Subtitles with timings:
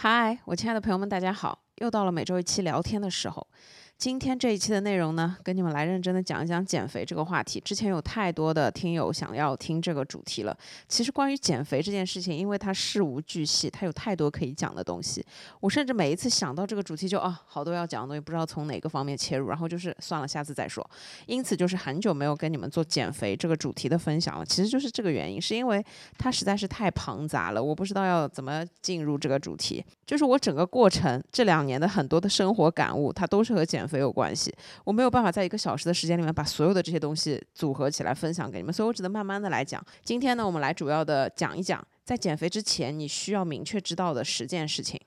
[0.00, 1.64] 嗨，我亲爱的朋友们，大家好！
[1.78, 3.44] 又到了每周一期聊天的时候。
[3.98, 7.58] 今天这一期的内容呢，跟你们来认真的讲一讲减肥这个话题。
[7.58, 10.56] 之前有太多的听友想要听这个主题了。
[10.86, 15.26] 其实关于减肥这件事情，因为它事无巨细，它有太多可以讲的东西。
[15.58, 20.88] 我甚至每一次想到这个主题，就啊，好多要讲的东西，不知道从哪个方面切入，然后就是算了，下次再说。
[21.26, 24.46] 因此就是很久没有跟你们做减肥这个主题的分享了。
[24.46, 25.84] 其实就是这个原因，是因为
[26.16, 29.84] 它实在是太庞杂了，我不知道要怎么进入这个主题。
[30.06, 39.82] 就是我整个过程这两年的很多的生活感悟，它都是和减肥有关系，我没有办法在一个小时的时间里面把所有的这些东西组合起来分享给你们，所以我只能慢慢的来讲。
[40.04, 45.00] 今天呢，我们来主要的讲一讲，在减肥之前你需要明确知道的十件事情，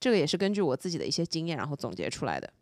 [0.00, 2.52] 这个也是根据我自己的一些经验然后总结出来的。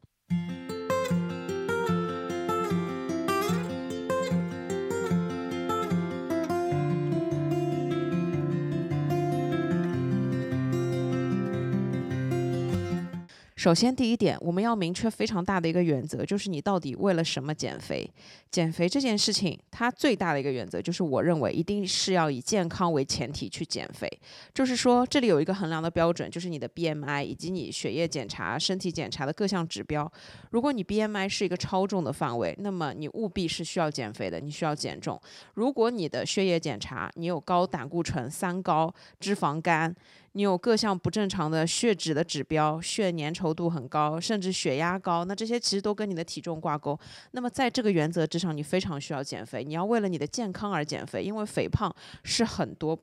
[13.60, 18.10] 首先，第一点，我们要明确非常大的一个原则，就是你到底为了什么减肥？
[18.50, 24.10] 减肥这件事情，它最大的一个原则就是，我认为一定是要以健康为前提去减肥。
[24.54, 30.10] 就是说，这里有一个衡量的标准，就是你的 BMI 以及你血液检查、身体检查的各项指标。
[30.52, 35.20] 如果你 BMI 是一个超重的范围，那么你务必是需要减肥的，你需要减重。
[35.52, 39.94] 如果你的血液检查你有高胆固醇、三高、脂肪肝。
[40.32, 46.98] 你有各项不正常的血脂的指标，血粘稠度很高，甚至血压高，那这些其实都跟你的体重挂钩。
[47.32, 49.64] 那么在这个原则之上，你非常需要减肥。
[49.64, 52.98] 你要为了你的健康而减肥，因为肥胖是很多。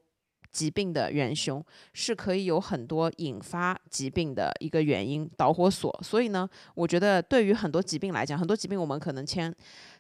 [0.58, 1.64] 疾病的元凶
[1.94, 9.54] 是可以有很多引发疾病的一个原因导火索，所以呢，我觉得对于很多疾病来讲，很多疾病我们可能签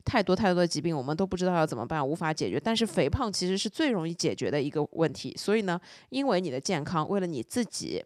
[0.04, 2.60] 太多太多的疾病，我们都不知道要怎么办，无法解决。
[2.60, 8.04] 但是肥胖其实是最容易解决的一个问题，所以呢，因为你的健康，为了你自己，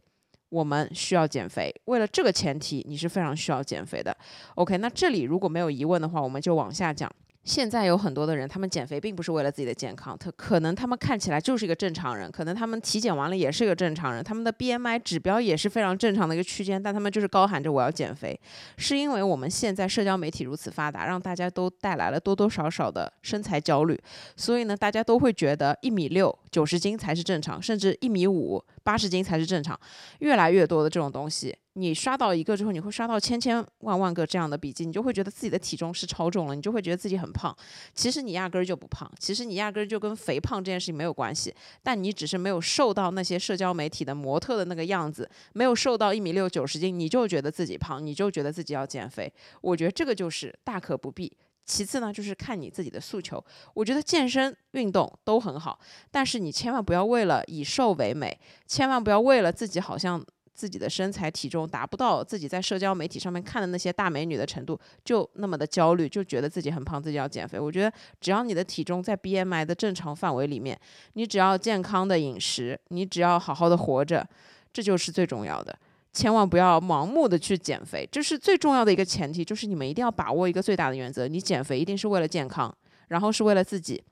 [0.50, 1.74] 我们需要减肥。
[1.86, 4.14] 为了这个前提，你是非常需要减肥的。
[4.56, 7.10] OK，那这里如果没有疑问的话，我们就往下讲。
[7.44, 18.40] 现在有很多的人，他们减肥并不是为了自己的健康，他可能他们看起来就是一个正常人，可能他们体检完了也是一个正常人，他们的 BMI 指标也是非常正常的一个区间，但他们就是高喊着我要减肥，
[18.78, 24.00] 是因为我们现在社交媒体如此发达，让大家都带来了多多少少的身材焦虑，
[24.38, 29.80] 所以呢，大家都会觉得一米六九十斤才是正常，甚至一米五八十斤才是正常，
[30.20, 31.56] 越来越多的这种东西。
[31.74, 37.56] 你刷到一个之后，你会刷到千千万万个这样的笔记，你就会觉得自己的体重是超重了，你就会觉得自己很胖。
[37.94, 41.56] 其实你压根儿就不胖，其实你压根儿就跟肥胖这件事情没有关系。
[41.82, 49.32] 但你只是没有瘦到那些社交媒体的模特的那个样子，没有瘦到一米六九十斤，你就觉得自己胖，你就觉得自己要减肥。
[49.62, 51.32] 我觉得这个就是大可不必。
[51.66, 53.44] 其次呢，就是看你自己的诉求。
[53.74, 55.80] 我觉得健身运动都很好，
[56.10, 60.24] 但是你千万不要为了以瘦为美，千万不要为了自己好像。
[60.54, 67.58] 自己的身材体重达不到自己在社交媒体上面看的那些大美女的程度，就那么的焦虑，就觉得自己很胖，自己要减肥。
[67.58, 70.80] 我觉得只要你的体重在 BMI 的正常范围里面，
[71.14, 74.28] 你只要健康的饮食，你只要好好的活着，
[74.72, 75.76] 这就是最重要的。
[76.14, 82.76] 千万不要盲目的去减肥，这是最重要的一个前提，就是你们一定要把握一个最大的原则：你减肥一定是为了健康，
[83.08, 84.04] 然后是为了自己。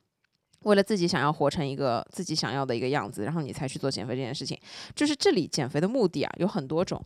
[0.64, 4.58] 为了自己想要活成一个自己想要的一个样子，然后你才去做减肥这件事情。
[4.94, 7.02] 就是这里减肥的目的啊有很多种，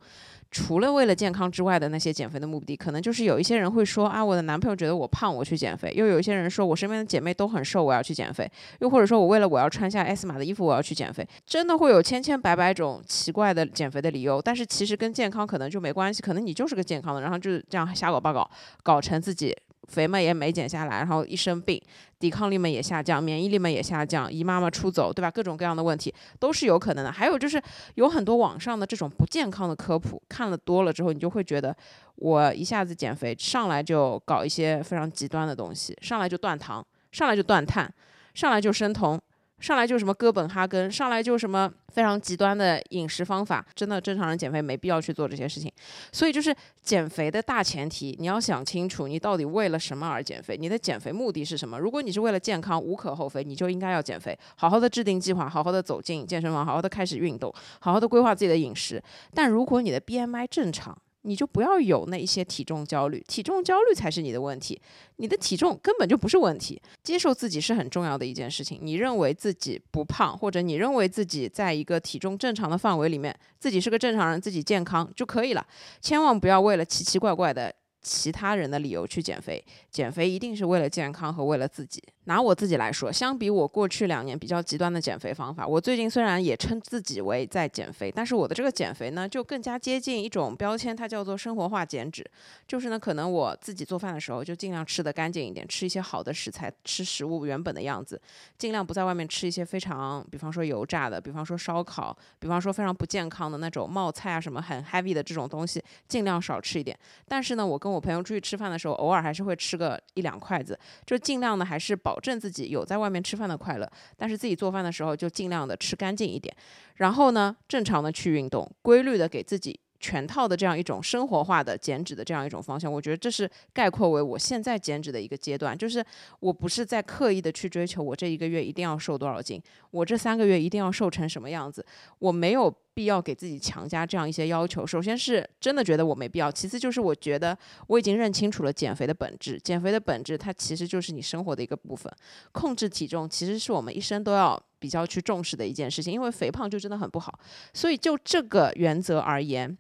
[0.50, 8.46] 除了为了健康之外的那些减肥的目的，可能就是有一些人会说啊，我的男朋友觉得我胖，我去减肥；又有一些人说我身边的姐妹都很瘦，我要去减肥；
[8.80, 11.28] 又或者说我为了我要穿下 S 码的衣服，我要去减肥。
[11.46, 18.50] 真的会有千千百百种奇怪的减肥的理由，但是其实跟健康可能就没关系，可能你就是个健康的，然后就是这样瞎搞八搞，
[18.82, 19.56] 搞成自己。
[19.88, 21.82] 肥嘛也没减下来，然后一生病，
[22.20, 25.30] 抵抗力嘛也下降，免疫力嘛也下降，姨妈妈出走，对吧？
[25.30, 27.12] 各种各样的问题都是有可能的。
[27.12, 27.62] 还有就是
[27.96, 31.76] 有很多网上的这种不健康的科普，看了多了之后，你就会觉得
[32.16, 37.94] 我一下子减肥，上来就搞一些非常极端的东西，上来就断糖，上来就断碳，
[38.34, 39.20] 上来就生酮。
[39.64, 45.72] 上来就什么哥本哈根，上来就什么非常极端的饮食方法，真的正常人减肥没必要去做这些事情。
[46.12, 51.80] 所以就是减肥的大前提，你要想清楚你到底为了什么而减肥，你的减肥目的是什么。
[51.80, 57.50] 如果你是为了健康，无可厚非，你就应该要减肥，好好的制定计划，好好的走进健身房，好好的开始运动，
[57.80, 59.02] 好好的规划自己的饮食。
[59.34, 64.80] 但如果你的 BMI 正常，你就不要有那一些体重焦虑，体重焦虑才是你的问题。
[65.18, 68.80] 你的体重根本就不是问题，接受自己是很重要的一件事情。
[68.82, 75.66] 你认为自己不胖，或者你认为自己在一个体重正常的范围里面，自己是个正常人，自己健康就可以了。
[76.02, 82.04] 千万不要为了奇奇怪怪的其他人的理由去减肥，减肥一定是为了健康和为了自己。
[82.26, 92.26] 拿我自己来说，相比我过去两年比较极端的减肥方法，我最近虽然也称自己为在减肥，但是我的这个减肥呢，就更加接近一种标签，它叫做生活化减脂。
[92.66, 98.22] 就是呢，可能我自己做饭的时候，就尽量吃得干净一点，吃一些好的食材，吃食物原本的样子，
[98.58, 106.98] 尽量不在外面吃一些非常，比方说油炸的，比方说烧烤，比方说非常不健康的那种冒菜啊什么很 heavy 的这种东西，尽量少吃一点。
[107.28, 112.13] 但是呢，我跟我朋友出去吃饭的时候，偶尔还是会吃个一两筷子，就尽量呢还是保。
[112.14, 116.56] 保证自己有在外面吃饭的快乐，但是自己做饭的时候就尽量的吃干净一点，
[116.98, 119.80] 然后呢，正常的去运动，规律的给自己。
[120.04, 125.78] 全套的这样一种生活化的减脂的这样一种方向，我觉得这是概括为我现在减脂的一个阶段。
[125.78, 126.06] 就是
[126.42, 131.86] 我不是在刻意的去追求我这一个月一定要瘦多少斤，我这三个月一定要瘦成什么样子，
[132.20, 134.86] 我没有必要给自己强加这样一些要求。
[134.86, 137.58] 首先是真的觉得我没必要，其次就是我觉得
[137.88, 139.58] 我已经认清楚了减肥的本质。
[139.64, 142.12] 减肥的本质它其实就是你生活的一个部分，
[142.52, 147.40] 控制体重其实是我们一生都要比较去重视的一件事情，因为肥胖就真的很不好。
[147.74, 149.78] 所以就这个原则而言。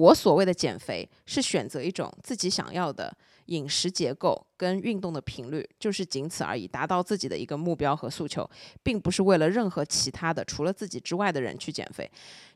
[0.00, 3.14] 我所谓的减肥是选择一种自己想要的
[3.46, 8.48] 饮食结构跟运动的频率，就是仅此而已，达到自己的一个目标和诉求，
[8.82, 12.10] 并不是为了任何其他的除了自己之外的人去减肥。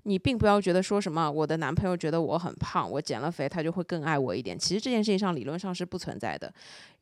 [0.05, 4.59] 你并不要觉得说什么我的男朋友觉得我很胖，我减了肥他就会更爱我一点。
[4.59, 6.51] 其实这件事情上理论上是不存在的。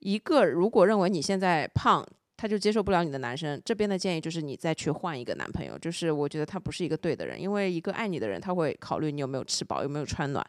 [0.00, 2.04] 一个如果认为你现在胖，
[2.42, 10.44] 他就接受不了你的男生，这边的建议就是你再去换一个男朋友，就是我觉得他不是一个对的人，因为一个爱你的人他会考虑你有没有吃饱，有没有穿暖。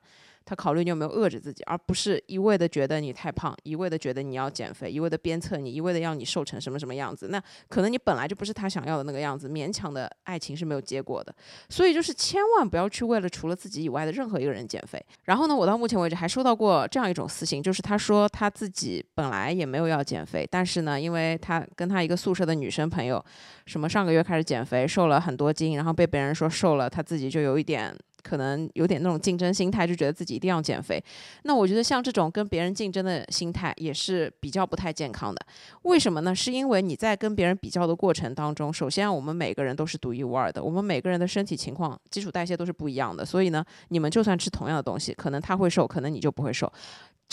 [0.45, 7.27] 他考虑你有没有饿着自己，而不是一味的觉得你太胖，一味的觉得你要减肥，一味的鞭策你，一味的要你瘦成什么什么样子。
[7.29, 11.33] 那可能你本来就不是他想要的那个样子，勉强的爱情是没有结果的。
[11.69, 15.03] 所以就是千万不要去为了除了自己以外的任何一个人减肥。
[15.23, 23.23] 然后呢，我到目前为止还收到过这样一种私信，就是他说他自己本来也没有要减肥，但是呢，因为他跟他一个宿舍的女生朋友，
[23.65, 27.95] 什么上个月开始减肥，瘦了很多斤，然后被别人说瘦了，他自己就有一点。
[28.23, 31.03] 可能有点那种竞争心态，就觉得自己一定要减肥。
[31.43, 35.45] 那我觉得像这种跟别人竞争的心态也是比较不太健康的。
[35.83, 36.33] 为什么呢？
[36.33, 43.25] 是因为你在跟别人比较的过程当中，首先我们每个人都是独一无二的，我们每个人的身体情况、基础代谢都是不一样的。
[43.25, 46.71] 所以呢，你们就算吃同样的东西，可能他会瘦，可能你就不会瘦。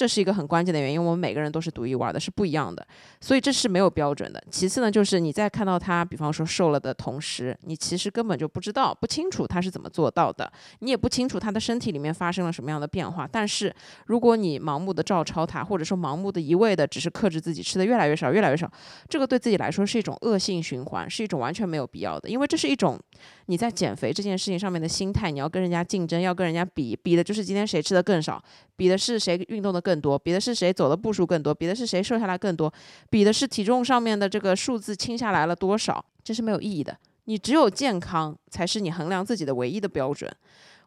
[0.01, 2.87] 这是一个很关键的原因，我们每个人都是独一无二的，是不一样的，
[3.21, 4.43] 所以这是没有标准的。
[4.51, 13.29] 其次呢，就是你在看到他，比方说瘦了的同时，你其实根本就不知道、不清楚他是怎么做到的，你也不清楚他的身体里面发生了什么样的变化。
[13.31, 13.71] 但是
[14.07, 18.73] 如果你盲目的照抄他，或者说盲目的一味的只是克制自己吃的越来越少、越来越少，
[19.07, 22.27] 这个对自己来说是一种恶性循环，是一种完全没有必要的。
[22.27, 22.99] 因为这是一种
[23.45, 28.43] 你在减肥这件事情上面的心态，你要跟人家竞争，要跟人家比，比的就是今天谁吃的更少，
[28.77, 29.90] 比的是谁运动的更。
[29.91, 32.73] 更多比的是谁走的步数更多，比的是谁瘦下来更多，
[33.11, 36.97] 比的是体重上面的这个数字轻下来了多少，这是没有意义的。
[37.25, 40.31] 你只有健康才是你衡量自己的唯一的标准。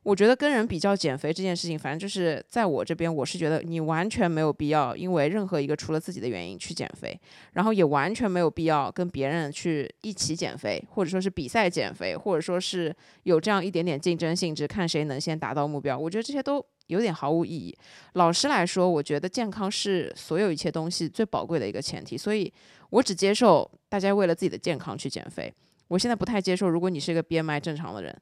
[0.03, 7.17] 我觉得跟人比较减肥这件事情，反正就是在我这边，我是觉得你完全没有必要因为任何一个除了自己的原因去减肥，
[7.53, 15.97] 然后也完全没有必要跟别人去一起减肥，或者说是比赛减肥，或者说是有这样一点点竞争性质，看谁能先达到目标。
[15.97, 17.73] 我觉得这些都有点毫无意义。
[18.15, 22.51] 老实来说，我觉得健康是所有一切东西最宝贵的一个前提，所以
[22.89, 25.53] 我只接受大家为了自己的健康去减肥。
[25.87, 28.13] 我现在不太接受，如果你是一个 BMI 正常的人。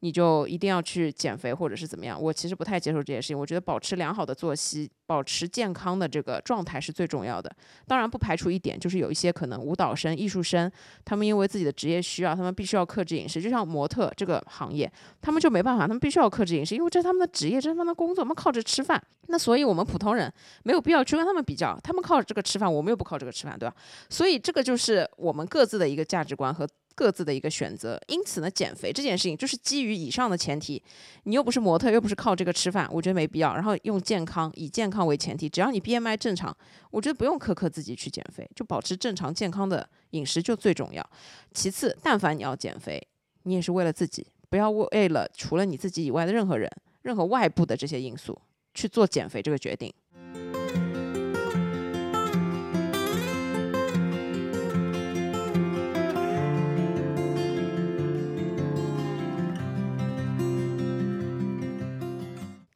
[0.00, 2.20] 你就一定要去减肥或者是怎么样？
[2.20, 3.38] 我其实不太接受这件事情。
[3.38, 7.50] 我觉得保持良好的作息，保持健康的这个状态是最重要的。
[7.86, 10.70] 当然不排除一点，就是有一些可能舞蹈生、艺术生，
[11.04, 13.42] 他们因为自己的职业需要，他们必须要克制饮食。
[13.42, 14.90] 就像模特这个行业，
[15.20, 19.02] 他们就没办法，他们必须要克制饮食，因为这是他们的职业，这是他们的工作，他们靠着吃饭。
[19.26, 23.74] 那所以我们普通人没有必要去跟他们比较，他们靠这个吃饭，我们又不靠这个吃饭，对吧？
[24.08, 26.64] 所以这个就是我们各自的一个价值观和。
[26.98, 30.82] 各自的一个选择，因此呢，减肥这件事情就是基于以上的前提，
[31.22, 33.54] 你又不是模特，又不是靠这个吃饭，我觉得没必要。
[33.54, 36.54] 然后用健康，以健康为前提，只要你 BMI 正常，
[36.90, 41.08] 我觉得不用苛刻自己去减肥，就保持正常健康的饮食就最重要。
[41.54, 43.00] 其次，但凡你要减肥，
[43.44, 46.68] 你也是为了自己，不要为了除了你自己以外的任何人、
[47.02, 48.36] 任何外部的这些因素
[48.74, 49.94] 去做减肥这个决定。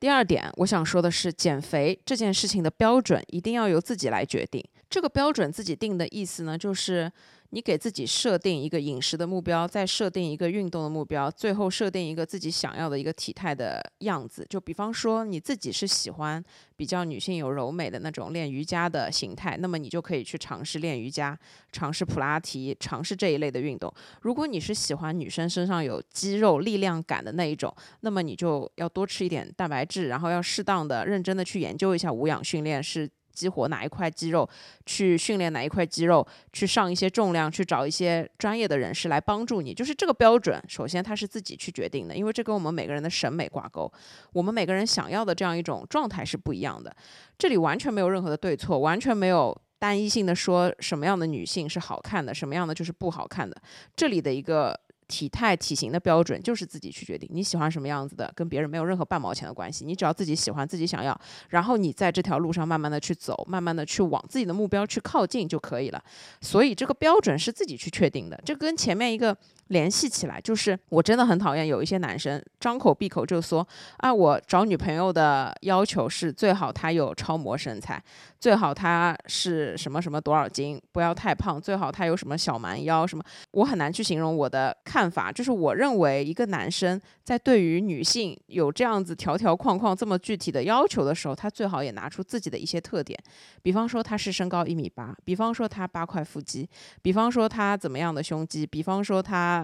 [0.03, 4.61] 第二点，我想说的是，减肥这件事情的标准一定要由自己来决定。
[4.91, 7.09] 这个标准自己定的意思呢，就是
[7.55, 14.47] 你给自己设定一个饮食的目标，再设定一个运动的目标，最后设定一个自己想要的一个体态的样子。
[14.49, 16.43] 就比方说你自己是喜欢
[16.77, 21.39] 比较女性有柔美的那种练瑜伽的形态，那么你就可以去尝试练瑜伽，
[21.71, 23.93] 尝试普拉提，尝试这一类的运动。
[24.23, 33.07] 如果你是喜欢女生身上有肌肉力量感的那一种，那么你就要多吃一点蛋白质，然后要适当的、认真的去研究一下无氧训练是。
[33.33, 34.49] 激活哪一块肌肉，
[34.87, 39.73] 去训练哪一块肌肉，去上一些重量，去找一些专业的人士来帮助你。
[39.75, 43.91] 就是这个标准，首先它是自己去决定的，因为这跟我们每个人的审美挂钩，
[44.33, 46.95] 我们每个人想要的这样一种状态是不一样的。
[47.39, 53.57] 这里完全没有任何的对错，完全没有单一性的说什么样的女性是好看的，什么样的就是不好看的。
[53.97, 54.79] 这里的一个。
[55.09, 59.85] 体态、体型的标准就是自己去决定，你喜欢什么样子的，跟别人没有任何半毛钱的关系。
[59.85, 61.19] 你只要自己喜欢、自己想要，
[61.51, 66.03] 然后你在这条路上慢慢的去走，慢慢的去往自己的目标去靠近就可以了。
[66.41, 69.37] 所以这个标准是自己去确定的，这跟前面一个。
[69.73, 78.01] 联系起来，就是我真的很讨厌有一些男生张口闭口就说啊，我找女朋友的要求是最好她有超模身材，
[78.39, 83.25] 最好她是什么什么多少斤，不要太胖，最好她有什么小蛮腰什么。
[83.53, 93.19] 我很难去形容我的看法，就是我认为一个男生在对于女性有这样子条条框框这么具体的要求的时候，他最好也拿出自己的一些特点，
[93.63, 96.69] 比方说他是身高一米八，比方说他八块腹肌，
[97.01, 99.62] 比方说他怎么样的胸肌，比方说他。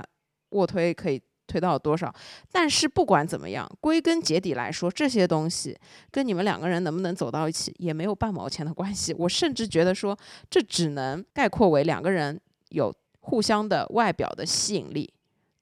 [0.51, 2.15] 卧推可以推到多少？
[2.53, 5.77] 但是不管怎么样，归根结底来说，这些东西
[6.11, 9.15] 跟你们两个人能不能走到一起也没有半毛钱的关系。
[9.19, 10.19] 我甚至觉得说，
[10.51, 12.39] 这只能概括为两个人
[12.69, 15.13] 有互相的外表的吸引力。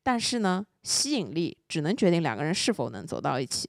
[0.02, 3.68] 但是呢，吸引力只能决定两个人是否能走到一起。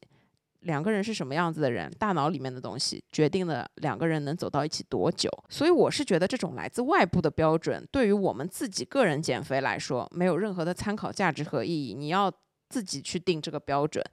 [0.67, 5.29] 两个人是什么样子的人，大脑里面的东西决定了两个人能走到一起多久。
[5.49, 11.93] 所以我是觉得这种来自外部的标准，对于我们自己个人减肥来说，没有任何的参考价值和意义。
[11.93, 12.31] 你要
[12.69, 14.03] 自己去定这个标准。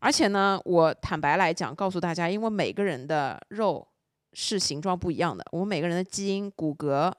[0.00, 3.88] 而且呢，我坦白来讲，告诉大家，因为每个人的肉
[4.34, 7.12] 是形状不一样的，我们每个人的基因、骨骼。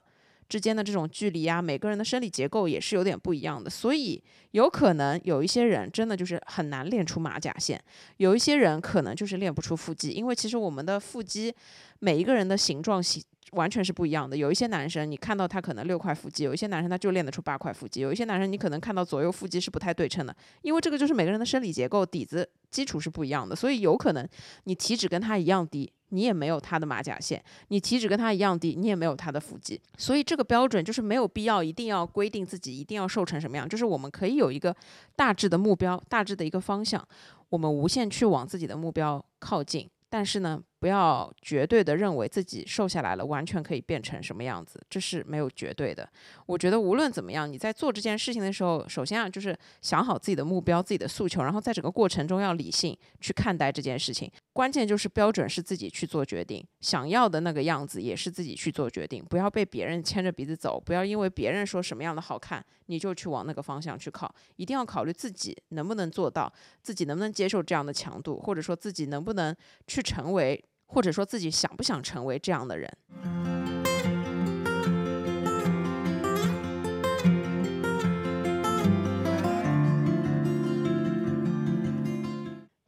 [0.53, 7.83] 之间的这种距离啊，每个人的生理结构也是有点不一样的，所以有可能有一些人真的就是很难练出马甲线，
[8.17, 11.51] 有一些人可能就是练不出腹肌，因为其实我们的腹肌
[11.97, 13.19] 每一个人的形状形
[13.53, 14.37] 完全是不一样的。
[14.37, 24.27] 有一些男生你看到他可能六块腹肌，有一些男生他就练得出八块腹肌，有一些男生你可能看到左右腹肌是不太对称的，因为这个就是每个人的生理结构底子基础是不一样的，所以有可能
[24.65, 25.91] 你体脂跟他一样低。
[26.09, 34.75] 你也没有他的马甲线，你体脂跟他一样低，你也没有他的腹肌，所以这个标准就是没有必要一定要规定自己一定要瘦成什么样，就是我们可以有一个
[35.15, 37.03] 大致的目标，大致的一个方向，
[37.49, 39.89] 我们无限去往自己的目标靠近。
[40.07, 46.05] 但是呢，不要绝对的认为自己瘦下来了，完全可以变成什么样子，这是没有绝对的。
[46.45, 54.29] 我觉得无论怎么样，你在做这件事情的时候，首先啊，就是想好自己的目标、自己的诉求，然后在整个过程中要理性去看待这件事情。
[54.51, 69.55] 关键就是标准是自己去做决定，想要的那个样子也是自己去做决定，不要被别人牵着鼻子走，不要因为别人说什么样的好看，你就去往那个方向去靠，一定要考虑自己能不能做到，自己能不能接受这样的强度，或者说自己能不能
[69.87, 70.61] 去成为，
[70.93, 72.89] 或者说自己想不想成为这样的人。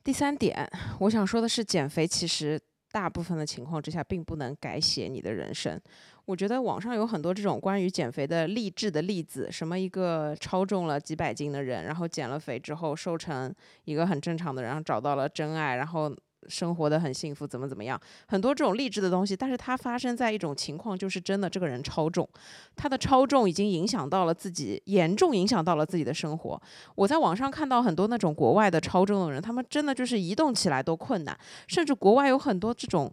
[0.03, 0.69] 第三点，
[0.99, 5.81] 我想说的是，减肥其实大部分的情况之下，并不能改写你的人生。
[6.25, 13.53] 我觉得网上有很多这种关于减肥的励志的例子，什么一个超重了几百斤的人，然后减了肥之后瘦成
[13.85, 16.15] 一个很正常的人，然后找到了真爱，然后。
[16.47, 17.99] 生活的很幸福，怎么怎么样？
[18.27, 22.27] 很多这种励志的东西，但是它发生在一种情况，就是真的这个人超重，
[22.75, 26.61] 他的超重已经影响到了自己，严重影响到了自己的生活。
[26.95, 31.37] 我在网上看到很多那种国外的超重的人，他们真的就是移动起来都困难，
[31.67, 33.11] 甚至国外有很多这种。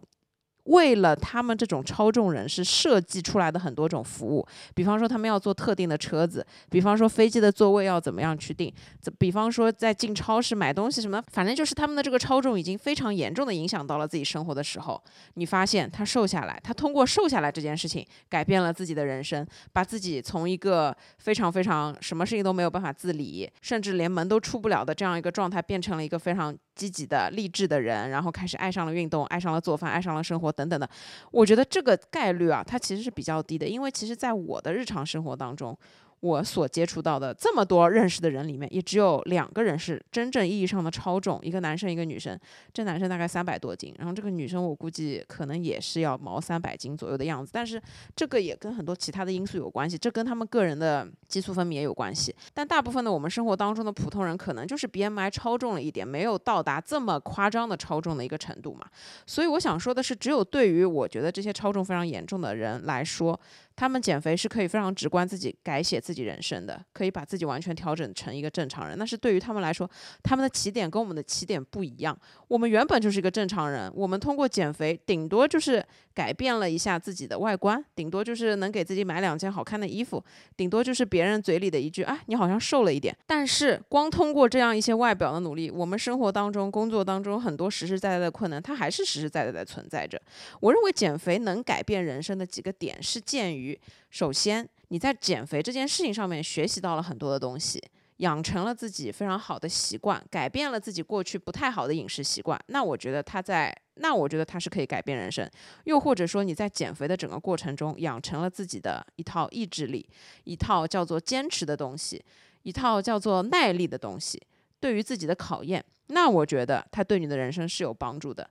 [0.65, 8.73] 为了他们这种超重人士设计出来的很多种服务，比方说他们要坐特定的车子，比方说飞机的座位要怎么样去定，
[9.17, 15.01] 比方说在进超市买东西什么，反正就是他们的这个超重已经非常严重的影响到了自己生活的时候，
[15.33, 26.55] 你发现他瘦下来，他通过瘦下来这件事情改变了自己的人生，把自己从一个非常非常什么事情都没有办法自理，甚至连门都出不了的这样一个状态，变成了一个非常。
[26.75, 30.89] 积极的、励志的人，然后开始爱上了运动，爱上了做饭，爱上了生活等等的。
[31.31, 35.77] 我觉得这个概率啊，它其实是比较低的，因为其实在我的日常生活当中，
[36.23, 42.39] 我所接触到的这么多认识的人里面，也只有两个人是真正意义上的超重，一个男生，一个女生。
[42.73, 47.51] 这男生大概三百多斤，然后这个女生我估计可能也是要毛三百斤左右的样子。
[47.53, 47.81] 但是
[48.15, 52.33] 这个也跟很多其他的因素有关系，这跟他们个人的激素分泌也有关系。
[52.53, 58.87] 但大部分的我们生活当中的普通人，可能就是 BMI 超重了一点，没有到达这么夸张的超重的一个程度嘛。
[59.27, 63.37] 所以我想说的是，只有对于我觉得这些超重非常严重的人来说。
[63.75, 68.97] 他们减肥是可以非常直观自己改写自己人生的，可以把自己完全调整成一个正常人。
[68.97, 69.89] 那是对于他们来说，
[70.21, 72.17] 他们的起点跟我们的起点不一样。
[72.47, 80.23] 我们原本就是一个正常人，我们通过减肥，顶多就是改变了一下自己的外观，顶多就是能给自己买两件好看的衣服，
[80.55, 83.17] 顶多就是别人嘴里的一句啊，你好像瘦了一点。
[83.25, 90.21] 但是光通过这样一些外表的努力，我们生活当中、工作当中很多实实在在的困难，它还是实实在在的存在着。
[90.59, 93.62] 我认为减肥能改变人生的几个点是鉴于。
[93.63, 93.79] 于
[94.09, 97.81] 首先，你在减肥这件事情上面学习到了很多的东西，
[98.17, 102.59] 养成了自己非常好的习惯，改变了自己过去不太好的饮食习惯。
[102.67, 105.49] 那我觉得他在，那我觉得他是可以改变人生。
[105.85, 110.07] 又或者说你在减肥的整个过程中，养成了自己的一套意志力，
[110.43, 112.23] 一套叫做坚持的东西，
[112.63, 114.41] 一套叫做耐力的东西，
[114.79, 118.47] 对于自己的考验，那我觉得他对你的人生是有帮助的。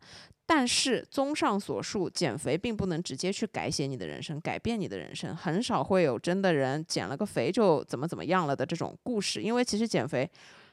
[0.54, 5.34] 但是，综上所述，减肥并不能直接去改写你的人生，改变你的人生。
[5.34, 9.40] 很少会有真的人减了个肥就怎么怎么样了的这种故事。
[9.40, 10.28] 因为其实减肥，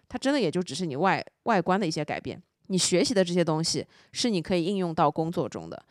[0.09, 2.37] 它真的也就只是你外外观的一些改变。
[2.67, 5.81] 你学习的这些东西，是你可以应用到工作中的。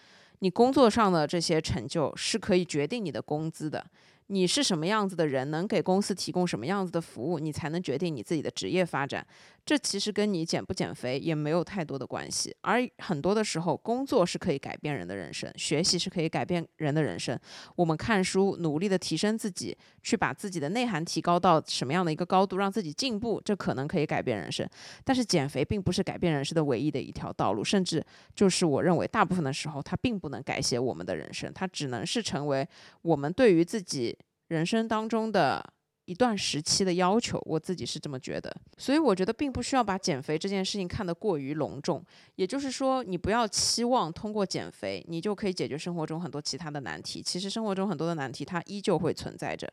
[0.41, 3.83] 你工作上的这些成就，是可以决定你的工资的。
[4.31, 9.27] 你是什么样子的人，能给公司提供什么样子的服务，你才能决定你自己的职业发展。
[9.65, 12.55] 这其实跟你减不减肥也没有太多的关系。
[12.63, 17.39] 而很多的时候，工作是可以改变人的人生，学习是可以改变人的人生。
[17.77, 24.67] 我们看书，努力的提升自己，去把自己的内涵提高到什么样的一个高度，让自己进步，这可能可以改变人生。
[25.05, 28.05] 但是减肥并不是改变人生的唯一的一条道路，甚至
[28.35, 32.67] 就是我认为大部分的时候，它并不能改写我们的人生，它只能是成为
[33.03, 34.17] 我们对于自己。
[34.49, 35.65] 人生当中的
[36.07, 42.03] 一段时期的要求，我自己是这么觉得，所以我觉得并不需要把减肥这件事情看得过于隆重。
[42.37, 47.21] 也就是说，你不要期望通过减肥，你就可以解决生活中很多其他的难题。
[47.21, 49.71] 其实生活中很多的难题，它依旧会存在着。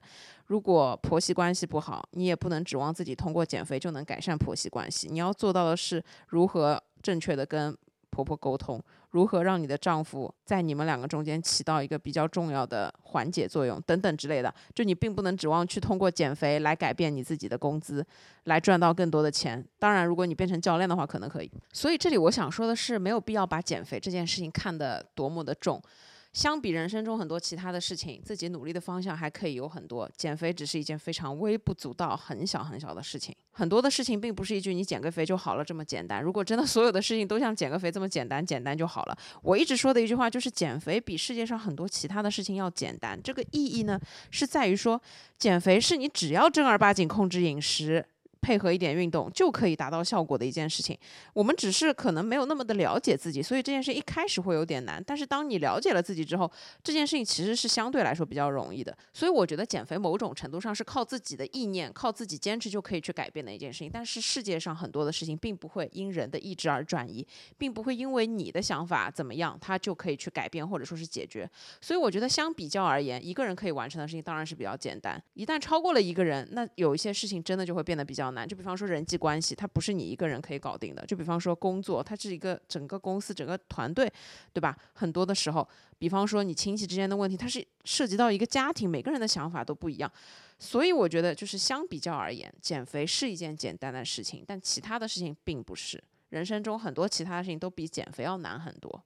[0.48, 5.08] 如果婆媳关系不好，你也不能指望自己通过减肥就能改善婆媳关系。
[5.10, 7.74] 你要做到的是如何正确的跟
[8.16, 8.82] 婆婆沟通。
[9.12, 18.06] 如何让你的丈夫在你们两个中间起到一个比较重要的缓解作用，等等之类的，就你并不能指望去通过减肥来改变你自己的工资，
[18.46, 19.66] 来赚到更多的钱。
[19.80, 21.52] 当然，如果你变成教练的话，可能可以。
[21.74, 25.82] 所以这里我想说的是，没有必要把减肥这件事情看得多么的重。
[26.36, 30.08] 相比人生中很多其他的事情，自己努力的方向还可以有很多。
[30.18, 33.34] 减肥只是一件非常微不足道、很小很小的事情。
[33.52, 36.22] 很多的事情并不是一句“你减个肥就好了”这么简单。
[36.22, 39.18] 如果真的所有的事情都像减个肥这么简单，简单就好了。
[39.44, 43.18] 我一直说的一句话就是，减肥比世界上很多其他的事情要简单。
[43.24, 43.98] 这个意义呢，
[44.30, 45.02] 是在于说，
[45.40, 48.06] 减肥是你只要正儿八经控制饮食。
[48.46, 50.96] 配合一点运动就可以达到效果的一件事情，
[51.34, 55.04] 我们只是可能没有那么的了解自己，所以这件事一开始会有点难。
[55.04, 56.52] 但是当你了解了自己之后，
[56.84, 58.96] 这件事情其实是相对来说比较容易的。
[59.12, 63.90] 所以我觉得减肥某种程度上是靠自己的意念、靠自己坚持就可以去改变的一件事情。
[63.92, 67.26] 但是世界上很多的事情并不会因人的意志而转移，
[67.58, 71.50] 并不会因为你的想法怎么样，它就可以去改变或者说是解决。
[71.82, 75.20] 所以我觉得相比较而言，一个人可以完成的事情当然是比较简单。
[75.34, 78.35] 一旦超过了一个人，那有一些事情真的就会变得比较。
[78.36, 81.04] 难，就比方说人际关系，它不是你一个人可以搞定的。
[81.08, 84.08] 就比方说工作，它是一个整个公司、整个团队，
[84.54, 84.78] 对吧？
[84.94, 85.68] 很多的时候，
[85.98, 90.12] 比方说你亲戚之间的问题，它是涉及到一个家庭，每个人的想法都不一样。
[90.60, 96.04] 所以我觉得，就是相比较而言，减肥是一件简单的事情，但其他的事情并不是。
[96.30, 99.04] 人生中很多其他的事情都比减肥要难很多。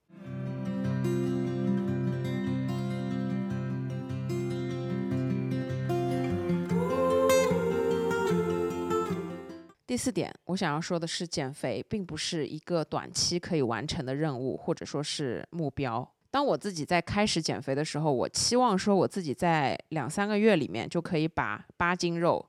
[9.89, 16.08] 第四点，我想要说的是，减肥并不是一个短期可以完成的任务，或者说是目标。
[16.30, 22.47] 当我自己在开始减肥的时候，我期望说我自己在两三个月里面就可以把八斤肉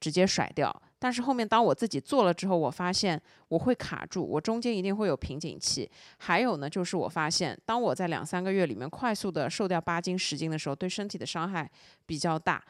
[0.00, 0.74] 直接甩掉。
[0.98, 5.88] 但是后面当我自己做了之后，我发现我会卡住，我中间一定会有瓶颈期。
[6.16, 11.70] 还有呢，就是我发现，当我在两三个月里面快速的瘦掉八斤十斤的时候，对身体的伤害
[12.06, 12.64] 比较大。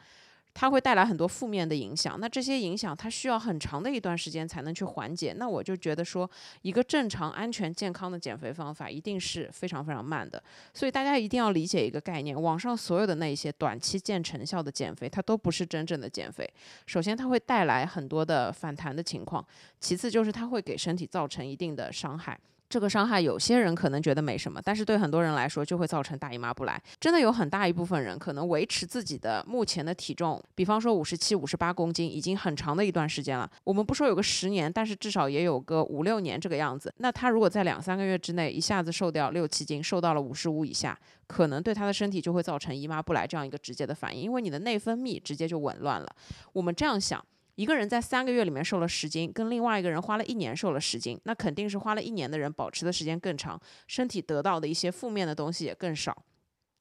[0.53, 2.19] 它会带来很多负面的影响。
[2.19, 5.33] 那这些影响它需要很长的一段时间才能去缓解。
[5.37, 6.29] 那我就觉得说，
[6.63, 10.41] 一个正常、安全、健康的减肥方法一定是非常非常慢的。
[10.73, 16.49] 所以大家一定要理解一个概念：网上所有的那些短期见成效的减肥，它都不是真正的减肥。
[16.85, 19.43] 首先，它会带来很多的反弹的情况；
[19.79, 22.37] 其次，就是它会给身体造成一定的伤害。
[22.69, 26.79] 这个伤害有些人可能觉得没什么，但是对很多人来说就会造成大姨妈不来。
[26.99, 33.49] 真的有很大一部分人可能维持自己的目前的体重，比方说五十七、五十八公斤，已经很长的一段时间了。
[33.63, 36.93] 我们不说有个十年，但是至少也有个五六年这个样子。
[36.97, 46.07] 那他如果在两三个月之内一下子瘦掉六七斤，瘦到了五十五以下，可能对他的身体就会造成姨妈不来这样一个直接的反应，因为你的内分泌直接就紊乱了。
[46.53, 47.25] 我们这样想。
[47.59, 56.23] 一个人在三个月里面瘦了十斤，跟另外一个人花了一年瘦了十斤，那肯定是花了一年的人保持的时间更长，身体得到的一些负面的东西也更少。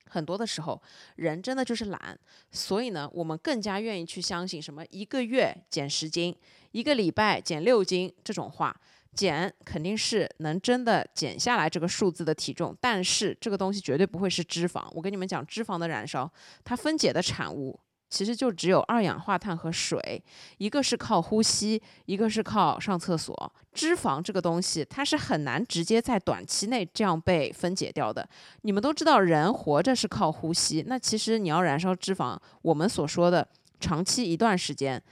[0.07, 0.81] 很多的时候，
[1.17, 2.17] 人真的就是懒，
[2.53, 6.33] 所以呢，我们更加愿意去相信什么一个月减十斤，
[6.71, 8.81] 一个礼拜减六斤这种话。
[9.17, 14.89] 减肯定是能真的减下来这个数字的体重，但是这个东西绝对不会是脂肪。
[14.93, 16.31] 我跟你们讲，脂肪的燃烧，
[16.63, 17.81] 它分解的产物。
[18.11, 20.23] 其实就只有二氧化碳和水，
[20.57, 23.53] 一个是靠呼吸，一个是靠上厕所。
[23.73, 28.29] 脂肪这个东西，它是很难直接在短期内这样被分解掉的。
[28.63, 33.47] 你们都知道，人活着是靠呼吸，那其实你要燃烧脂肪，我们所说的
[33.79, 35.03] 长期一段时间，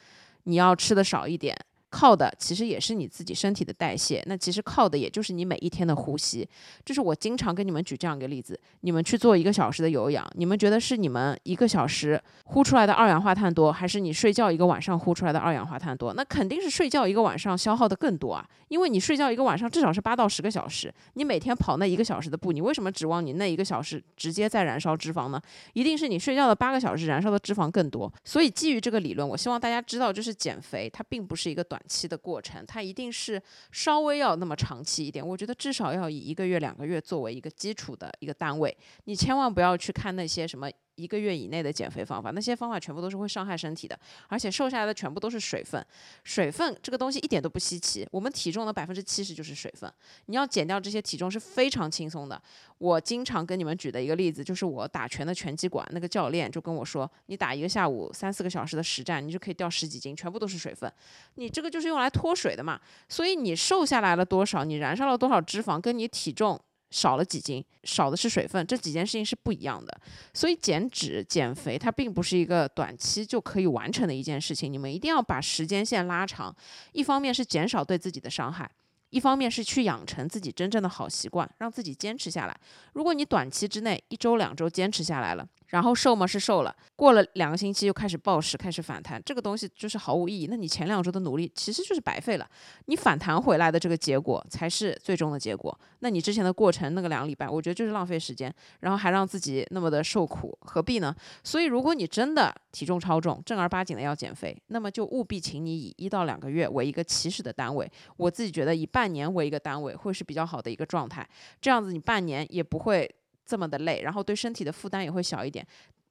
[0.45, 1.57] 你要吃的少一点。
[1.89, 6.47] 靠的其实也是你自己身体的代谢，那其实靠的也就是你每一天的呼吸。
[6.85, 16.13] 这是我经常跟你们举这样一个例子：你们去做一个小时的有氧，你们觉得是你们一个小时呼出来的二氧化碳多，还是你睡觉一个晚上呼出来的二氧化碳多？
[16.13, 25.41] 那肯定是睡觉一个晚上消耗的更多啊，因为你睡觉一个晚上至少是八到十个小时，你每天跑那一个小时的步，你为什么指望你那一个小时直接在燃烧脂肪呢？
[25.73, 28.13] 一定是你睡觉的八个小时燃烧的脂肪更多。
[28.25, 31.81] 所以基于这个理论，我希望大家知道，就是减肥它并不是一个短。
[31.87, 35.27] 期的过程，它一定是稍微要那么长期一点。
[35.27, 38.77] 我觉得至少要以一个月、两个月作为一个基础的一个单位。
[39.05, 40.71] 你千万不要去看那些什么。
[40.97, 45.85] 一个月以内的减肥方法，那些方法全部都是会伤害身体的，而且瘦下来的全部都是水分。
[46.25, 49.93] 水分这个东西一点都不稀奇，我们体重的百分之七十就是水分。
[50.27, 52.41] 你要减掉这些体重是非常轻松的。
[52.79, 60.93] 我经常跟你们举的一个例子，就是我打拳的拳击馆那个教练就跟我说，你打一个下午三四个小时的实战，你就可以掉十几斤，全部都是水分。
[61.37, 62.81] 你这个就是用来脱水的嘛。
[63.09, 66.61] 所以你瘦下来了多少，你燃烧了多少脂肪，跟你体重。
[66.91, 70.01] 少了几斤，少的是水分，这几件事情是不一样的。
[70.33, 76.55] 所以减脂减肥它并不是一个短期就可以完成的一件事情，你们一定要把时间线拉长。
[76.93, 78.71] 一方面是减少对自己的伤害，
[79.11, 82.57] 一方面是去养成自己真正的好习惯，让自己坚持下来。
[82.93, 90.47] 如果你短期之内一周两周坚持下来了，然后瘦嘛是瘦了，过了两个星期又开始暴食，开始反弹，这个东西就是毫无意义。
[90.49, 92.49] 那你前两周的努力其实就是白费了，
[92.87, 95.77] 你反弹回来的这个结果才是最终的结果。
[96.01, 101.15] 那你之前的过程那个两个礼拜，我觉得就是浪费时间，然后还让自己那么的受苦，何必呢？
[101.43, 107.91] 所以如果你真的体重超重，正儿八经的要减肥，那么就务必请你以一到两个月为一个起始的单位。
[108.17, 111.29] 我自己觉得以半年为一个单位会是比较好的一个状态，
[111.61, 113.13] 这样子你半年也不会。
[113.47, 115.65] 这么的累，然后对身体的负担也会小一点，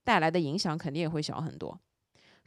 [0.03, 1.77] 带来的影响肯定也会小很多。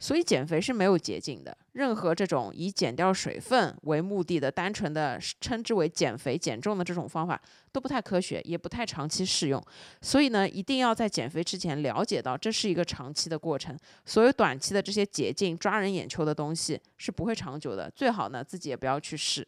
[0.01, 7.41] 所以减肥是没有捷径的，任何这种以减掉水分为目的的，单纯的称之为减肥减重的这种方法
[7.73, 9.61] 都不太科学，也不太长期适用。
[10.01, 19.45] 所以呢，一定要在减肥之前了解到这是一个长期的过程，所有短期的这些捷径抓人眼球的东西是不会长久的，最好呢自己也不要去试。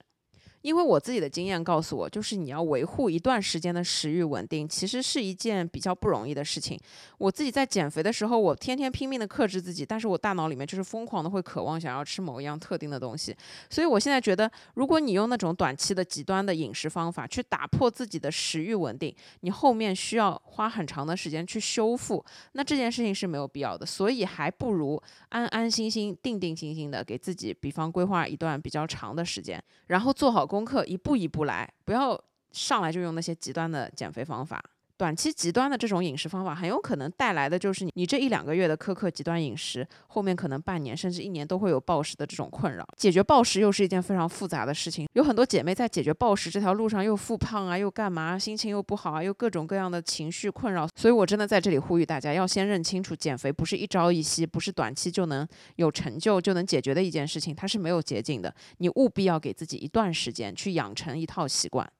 [0.61, 6.79] 因为我自己的经验告诉我，就是你要维护一段时间的食欲稳定，其实是一件比较不容易的事情。
[7.17, 13.35] 我自己在减肥的时候，我天天拼命的克制自己，但是我大脑里面就是疯狂的会渴望想要吃某一样特定的东西。
[13.71, 23.83] 所以我现在觉得，如果你用那种短期的极端的饮食方法去打破自己的食欲稳定，你后面需要花很长的时间去修复，那这件事情是没有必要的。
[23.83, 30.50] 所以还不如安安心心、定定心心的给自己，比方规划一段比较长的时间，然后做好。
[30.51, 34.61] 功课一步一步来，不要上来就用那些极端的减肥方法。
[35.01, 42.87] 短期极端的这种饮食方法，很有可能带来的就是你这一两个月的苛刻极端饮食，后面可能半年甚至一年都会有暴食的这种困扰。
[42.95, 50.87] 解决暴食又是一件非常复杂的事情，有很多姐妹在解决暴食这条路上又复胖啊，又干嘛，心情又不好啊，又各种各样的情绪困扰。
[50.95, 58.53] 所以我真的在这里呼吁大家，要先认清楚，减肥不是一朝一夕，不是短期就能有成就就能解决的一件事情，它是没有捷径的。
[58.77, 61.91] 你务必要给自己一段时间去养成一套习惯。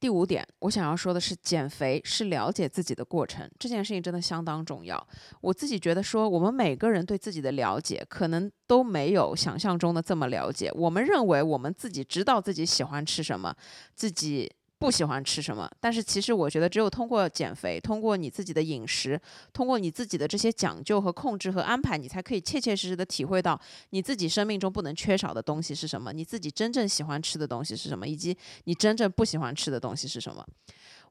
[0.00, 5.06] 第五点，我想要说的是，减肥是了解自己的过程，这件事情真的相当重要。
[5.40, 10.70] 我自己觉得说，我们每个人对自己的了解，可能都没有想象中的这么了解。
[10.74, 13.54] 我们认为我们自己知道自己喜欢吃什么，
[13.94, 14.52] 自己。
[14.78, 19.20] 不喜欢吃什么，但是其实我觉得，只有通过减肥，通过你自己的饮食，
[19.52, 23.60] 通过你自己的这些讲究和控制和安排，你才可以切切实实的体会到
[23.90, 30.46] 你自己生命中不能缺少的东西是什么，你自己真正喜欢吃的东西是什么，以及你真正不喜欢吃的东西是什么。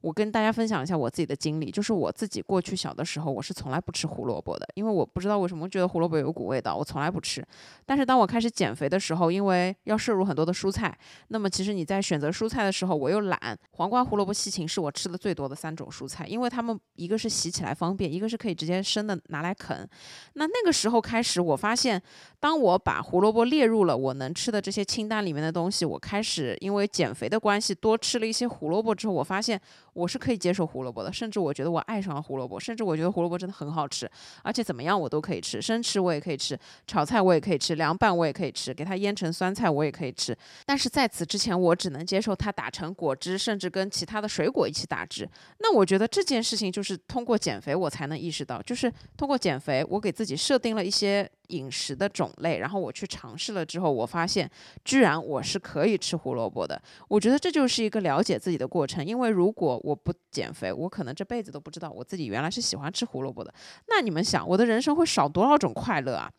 [0.02, 7.46] 我跟大家分享一下我自己的经历，就是我自己过去小的时候，我是从来不吃胡萝卜的，因为我不知道为什么觉得胡萝卜有股味道，我从来不吃。
[7.86, 10.98] 但是当我开始减肥的时候，因为要摄入很多的蔬菜，
[11.30, 19.88] 那么其实你在选择蔬菜的时候，我又懒，黄瓜、胡萝卜、西芹是我吃的最多的三种蔬菜，因为它们一个是洗起来方便，一个是可以直接生的拿来啃。
[20.34, 22.02] 那那个时候开始，我发现，
[22.40, 29.60] 当我把胡萝卜列入了我能吃的这些清单里面的东西，我开始因为减肥的关系多吃了一些胡萝卜之后，我发现。
[29.98, 34.10] 我是可以接受胡萝卜的，甚至我觉得我爱上了胡萝卜，甚至我觉得胡萝卜真的很好吃，
[34.44, 40.38] 而且怎么样我都可以吃，生吃我也可以吃，炒菜我也可以吃，凉拌我也可以吃，给它腌成酸菜我也可以吃。
[40.66, 45.28] 但是在此之前，我只能接受它打成果汁，甚至跟其他的水果一起打汁。
[45.60, 51.28] 那我觉得这件事情就是通过减肥我才能意识到，就是通过减肥，我给自己设定了一些。
[51.48, 54.50] 饮食的种类，然后我去尝试了之后，我发现
[54.84, 56.82] 居然我是可以吃胡萝卜的。
[57.08, 63.54] 我觉得这就是一个了解自己的过程，因为如果我不减肥，我可能这辈子都不知道我自己原来是喜欢吃胡萝卜的。
[63.88, 66.32] 那你们想，我的人生会少多少种快乐啊？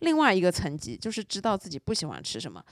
[0.00, 2.62] 另外一个层级就是知道自己不喜欢吃什么，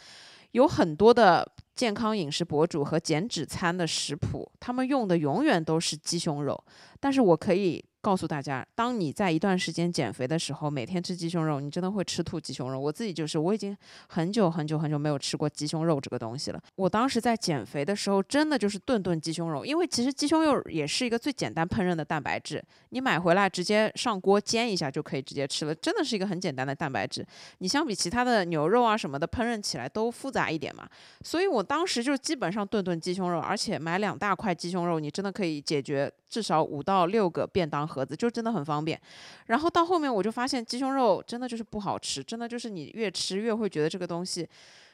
[0.52, 6.64] 有很多的健康饮食博主和减脂餐的食谱，他们用的永远都是鸡胸肉，
[7.00, 7.84] 但是我可以。
[8.02, 12.80] 告诉大家，当你在一段时间减肥的时候，每天吃鸡胸肉，你真的会吃吐鸡胸肉。
[12.80, 13.76] 我自己就是，我已经
[14.08, 16.60] 很久很久很久没有吃过鸡胸肉这个东西了。
[16.76, 27.26] 我当时在减肥的时候，真的就是顿顿鸡胸肉，因为其实鸡胸肉也是一个最简单烹饪的蛋白质，你买回来直接上锅煎一下就可以直接吃了，真的是一个很简单的蛋白质。
[27.58, 30.88] 你相比其他的牛肉啊什么的，烹饪起来都复杂一点嘛。
[31.22, 37.90] 所以我当时就基本上顿顿鸡胸肉，而且买两大块鸡胸肉，你真的可以解决至少五到六个便当。
[37.90, 39.00] 盒子就真的很方便，
[39.46, 44.48] 然后到后面我就发现鸡胸肉真的就是不好吃，真的就是你越吃越会觉得这个东西，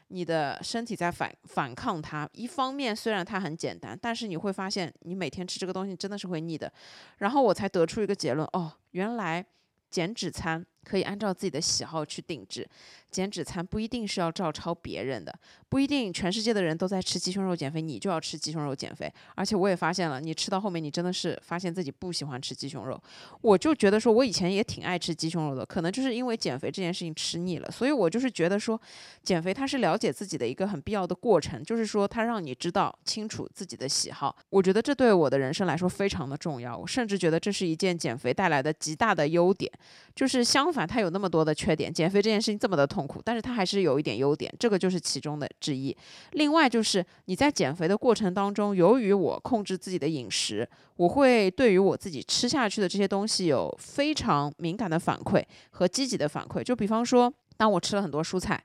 [0.09, 2.27] 你的身体在反反抗它。
[2.33, 6.73] 一方面虽然它很简单，但是你会发现你每天吃这个东西真的是会腻的。
[7.19, 9.45] 然后我才得出一个结论，哦，原来
[9.91, 12.69] 减脂餐可以按照自己的喜好去定制。
[13.11, 15.33] 减脂餐不一定是要照抄别人的，
[15.71, 19.11] 不一定全世界的人都在吃鸡胸肉减肥，你就要吃鸡胸肉减肥。
[19.37, 23.01] 而且我也发现了，你吃到后面，你真的是发现自己不喜欢吃鸡胸肉。
[23.41, 27.71] 我就觉得说，我以前也挺爱吃鸡胸肉的，可能就是因为减肥这件事情吃腻了。
[27.71, 28.79] 所以我就是觉得说，
[29.23, 34.37] 减肥它是了解自己的一个很必要的过程，就是说它让你知道清楚自己的喜好。
[34.51, 36.77] 我觉得这对我的人生来说非常的重要。
[36.77, 39.73] 我甚至觉得这是一件减肥带来的极大的优点。
[40.15, 43.07] 就是相反，它有那么多的缺点，减肥这件事情这么的痛。
[43.07, 45.97] 苦，但是它还是有一点优点，这个就是其中的之一。
[46.33, 56.63] 另外就是你在减肥的过程当中，由于我控制自己的饮食，我会对于我自己吃下去的这些东西有非常敏感的反馈和积极的反馈。
[56.63, 58.63] 就比方说，当我吃了很多蔬菜。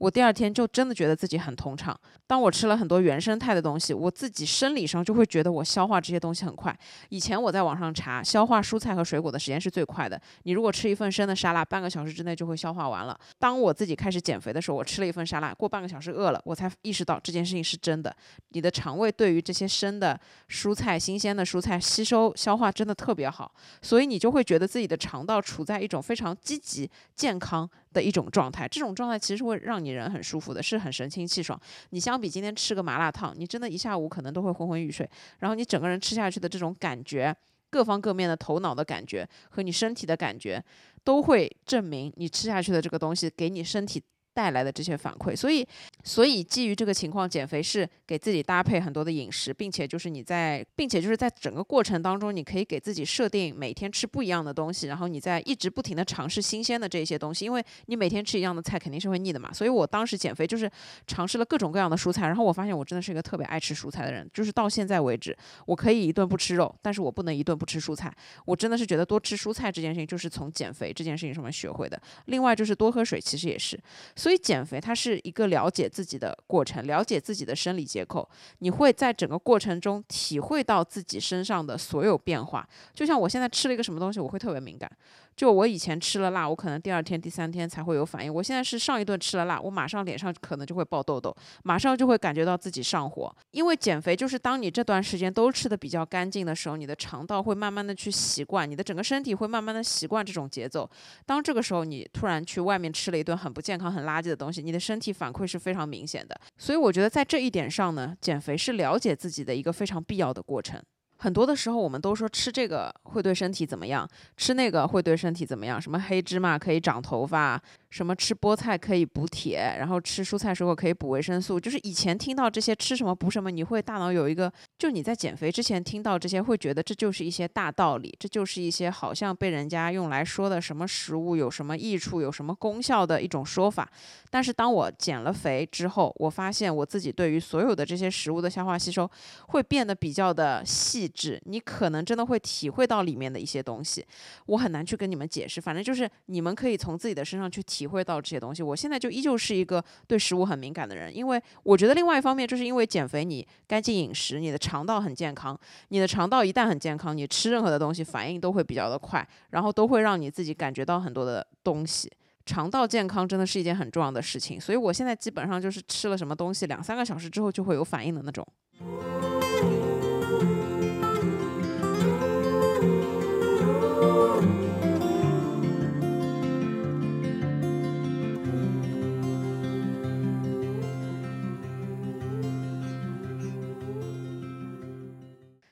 [0.00, 1.98] 我第二天就真的觉得自己很通畅。
[2.26, 6.74] 当我吃了很多原生态的东西，我自己生理上就会觉得我消化这些东西很快。
[7.10, 10.18] 以前我在网上查，消化蔬菜和水果的时间是最快的。
[10.44, 13.18] 你如果吃一份生的沙拉，半个小时之内就会消化完了。
[13.38, 18.16] 当我自己开始减肥的时候，我吃了一份沙拉，过半个小时饿了，我才意识到这件事情是真的。
[18.48, 27.68] 你的肠胃对于这些生的蔬菜、新鲜的蔬菜吸收消化真的特别好，所以你就会觉得自己的肠道处在一种非常积极、健康。
[27.92, 31.60] 的一种状态，这种状态其实会让你人很舒服的，是很神清气爽。
[31.90, 37.36] 你相比今天吃个麻辣烫，你真的一下午可能都会昏昏欲睡，然后你整个人吃下去的这种感觉，
[37.68, 40.62] 各方各面的头脑的感觉和你身体的感觉，
[41.02, 44.02] 都会证明你吃下去的这个东西给你身体。
[44.32, 45.66] 带来的这些反馈，所以，
[46.04, 59.52] 所以基于这个情况，减肥是给自己搭配很多的饮食，并且就是你在，并且就是在整个过程当中，你可以给自己设定每天吃不一样的东西，然后你在一直不停的尝试新鲜的这些东西，因为你每天吃一样的菜肯定是会腻的嘛。
[59.52, 60.70] 所以我当时减肥就是
[61.06, 68.14] 尝试了各种各样的蔬菜，然后我发现我真的是一个特别爱吃蔬菜的人，就是到现在为止，我可以一顿不吃肉，但是我不能一顿不吃蔬菜。
[68.44, 72.00] 我真的是觉得多吃蔬菜这件事情就是从减肥这件事情上面学会的。
[72.26, 73.78] 另外就是多喝水，其实也是。
[74.20, 78.28] 所以减肥它是一个了解自己的过程，了解自己的生理结构。
[78.58, 82.68] 你会在整个过程中体会到自己身上的所有变化。
[82.92, 84.90] 就像我现在吃了一个什么东西，我会特别敏感。
[85.36, 88.34] 就我以前吃了辣，我可能第二天、第三天才会有反应。
[88.34, 93.34] 我现在是上一顿吃了辣，我马上脸上可能就会爆痘痘，马上就会感觉到自己上火。
[93.52, 100.88] 因为减肥就是当你这段时间都吃的比较干净的时候，你的肠道会慢慢的去习惯，你的整个身体会慢慢的习惯这种节奏。
[101.24, 106.38] 当这个时候你突然去外面吃了一顿很不健康、很辣垃圾的东西，你的身体反馈是非常明显的。
[106.58, 110.82] 所以我觉得在这一点上呢，减肥是了解自己的一个非常必要的过程。
[111.18, 115.80] 很多的时候，我们都说吃这个会对身体怎么样，吃那个会对身体怎么样？
[115.80, 117.62] 什么黑芝麻可以长头发？
[117.90, 121.58] 什么吃菠菜可以补铁，然后吃蔬菜水果可以补维生素。
[121.58, 133.90] 就是以前听到这些吃什么补什么，你会大脑有一个，就你在减肥之前听到这些，会觉得这就是一些大道理，这就是一些好像被人家用来说的什么食物有什么益处、有什么功效的一种说法。
[134.30, 139.10] 但是当我减了肥之后，我发现我自己对于所有的这些食物的消化吸收
[139.48, 144.06] 会变得比较的细致，你可能真的会体会到里面的一些东西。
[144.46, 147.79] 我很难去跟你们解释，反正就是你们可以从自己的身上去体。
[147.80, 162.12] 体会到这些东西，我现在就依旧是一个对食物很敏感的人，因为我觉得另外一方面就是因为减肥，你干净饮食，你的肠道很健康，你的肠道一旦很健康，你吃任何的东西反应都会比较的快，然后都会让你自己感觉到很多的东西。
[162.44, 168.46] 肠道健康真的是一件很重要的事情，所以我现在基本上就是吃了什么东西，两三个小时之后就会有反应的那种。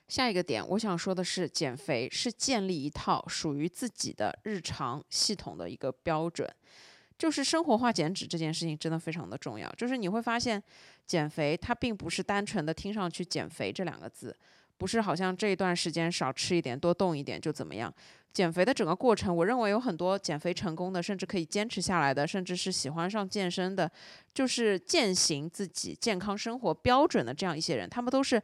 [0.08, 6.48] 下一个点，我想说的是，减肥是建立一套属于自己的日常系统的一个标准，
[7.18, 9.70] 就是生活化减脂这件事情真的非常的重要。
[9.72, 10.62] 就是你会发现，
[11.06, 14.34] 减肥它并不是单纯的听上去“减肥”这两个字，
[14.78, 17.92] 不是好像这一段时间少吃一点、多动一点就怎么样。
[18.32, 23.90] 减肥的整个过程，我认为有很多减肥成功的，甚至可以坚持下来的，甚至是喜欢上健身的，
[24.32, 28.42] 就是践行自己健康生活标准的这样一些人，他们都是。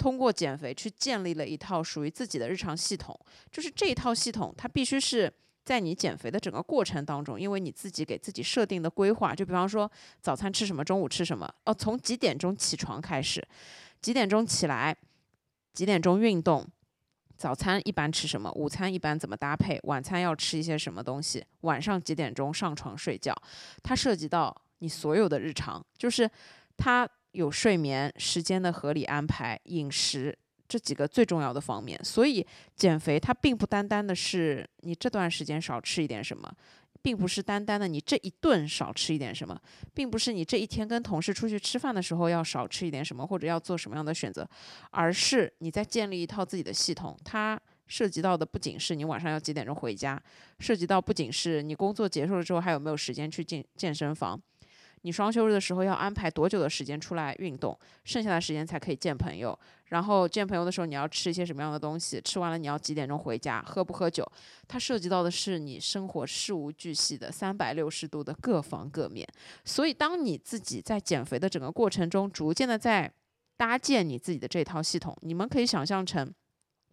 [0.00, 3.14] 通过减肥去建立了一套属于自己的日常系统，
[3.52, 5.30] 就是这一套系统，它必须是
[5.62, 9.90] 在你减肥的整个过程当中，因为你自己给自己设定的规划，就比方说
[10.22, 13.46] 早餐吃什么，中午吃什么，哦，从几点钟起床开始，
[14.00, 14.96] 几点钟起来，
[15.74, 16.66] 几点钟运动，
[17.36, 23.36] 早餐一般吃什么，午餐一般怎么搭配，晚餐要吃一些什么东西，晚上几点钟上床睡觉，
[23.82, 26.30] 它涉及到你所有的日常，就是
[26.78, 27.06] 它。
[27.32, 30.36] 有睡眠时间的合理安排，饮食
[30.68, 31.98] 这几个最重要的方面。
[32.04, 36.52] 所以减肥它并不单单的是你这段时间少吃一点什么，
[37.02, 39.58] 并不是单单的你这一顿少吃一点什么，
[39.94, 44.48] 并不是你这一天跟同事出去吃饭的时候要少吃一点什么，或者要做什么样的选择，
[44.90, 47.16] 而是你在建立一套自己的系统。
[47.24, 50.20] 它涉及到的不仅是你晚上要几点钟回家，
[50.58, 54.40] 涉及到不仅是你工作结束了之后还有没有时间去健健身房。
[55.02, 59.58] 你双休日的时候要安排多久的时间出来运动，剩下的时间才可以见朋友。
[59.86, 62.20] 然后见朋友的时候你要吃一些什么样的东西？
[62.20, 63.62] 吃完了你要几点钟回家？
[63.62, 64.24] 喝不喝酒？
[64.68, 69.26] 它涉及到的是你生活事无巨细的三百六十度的各方各面。
[69.64, 73.12] 所以，当你自己在减肥的整个过程中，逐渐的在
[73.56, 76.32] 搭建你自己的这套系统，你们可以想象成。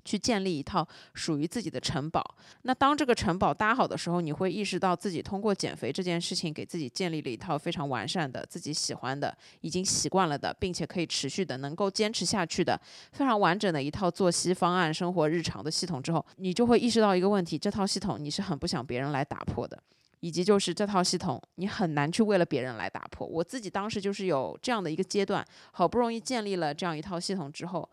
[0.08, 2.24] 去建立一套属于自己的城堡。
[2.62, 12.80] 那当这个城堡搭好的时候，你会意识到自己通过减肥这件事情，给自己建立了一套非常完善的、自己喜欢的、已经习惯了的，并且可以持续的、能够坚持下去的
[13.12, 19.78] 非常完整的一套作息方案、生活日常的系统之后，你就会意识到一个问题：这套系统你是很不想别人来打破的，
[20.22, 23.28] 以及就是这套系统你很难去为了别人来打破。
[23.28, 27.88] 我自己当时就是有这样的一个阶段，好不容易建立了这样一套系统之后。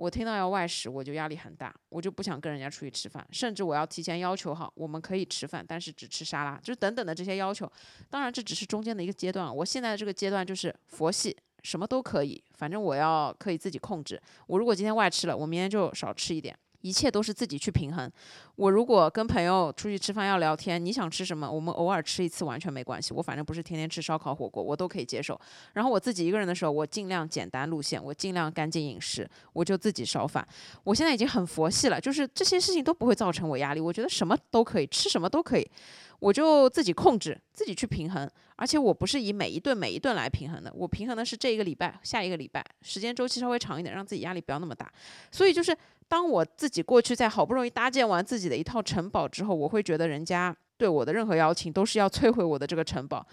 [0.00, 7.70] 我听到要外食，我就压力很大，我就不想跟人家出去吃饭，甚至我要提前要求好，我们可以吃饭，但是只吃沙拉，就是等等的这些要求。
[8.08, 9.54] 当然，这只是中间的一个阶段。
[9.54, 14.18] 我现在的这个阶段就是佛系，什么都可以，反正我要可以自己控制。
[14.46, 16.58] 我如果今天外吃了，我明天就少吃一点。
[16.80, 18.10] 一切都是自己去平衡。
[18.56, 23.12] 我如果跟朋友出去吃饭要聊天，你想吃什么，我们偶尔吃一次完全没关系。
[23.14, 25.38] 我反正不是天天吃烧烤火锅，我都可以接受。
[25.74, 30.46] 然后我自己一个人的时候，我尽量简单路线，我尽量干净饮食，我就自己烧饭。
[30.84, 33.80] 我现在已经很佛系了，就是这些事情都不会造成我压力。
[33.80, 35.70] 我觉得什么都可以吃，什么都可以，
[36.18, 38.30] 我就自己控制，自己去平衡。
[38.56, 44.90] 而且我不是以每一顿每一顿来平衡的，我平衡的是这一个礼拜、下一个礼拜，时间周期稍微长一点，让自己压力不要那么大。
[45.30, 45.76] 所以就是。
[46.10, 53.24] 当我自己过去在好不容易搭建完自己的一套城堡之后，我会觉得人家对我的任何邀请都是要摧毁我的这个城堡。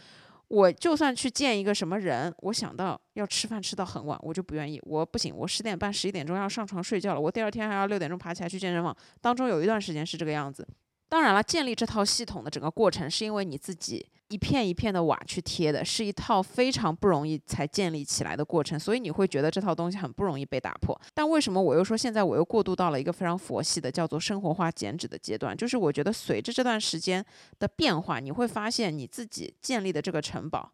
[0.50, 4.80] 我就算去见一个什么人，我想到要吃饭吃到很晚，我就不愿意。
[4.84, 7.20] 我不行，我十点半、十一点钟要上床睡觉了。
[7.20, 8.96] 我第二天还要六点钟爬起来去健身房。
[9.22, 10.66] 当中有一段时间是这个样子。
[11.10, 21.00] 当然了，建立这套系统的整个过程，是因为你自己一片一片的瓦去贴的，是一套非常不容易才建立起来的过程，所以你会觉得这套东西很不容易被打破。
[21.14, 25.56] 但为什么我又说现在我又过渡到了一个非常佛系的叫做生活化减脂的阶段？
[25.56, 27.26] 就是我觉得随着这段时间
[27.60, 30.72] 的变化，你会发现你自己建立的这个城堡，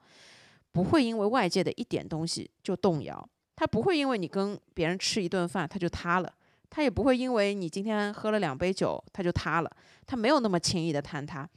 [0.71, 6.33] 不会因为外界的一点东西就动摇，它不会因为你跟别人吃一顿饭它就塌了。
[6.71, 9.71] 它也不会因为你今天喝了两杯酒，它就塌了。
[10.07, 11.47] 它没有那么轻易的坍塌。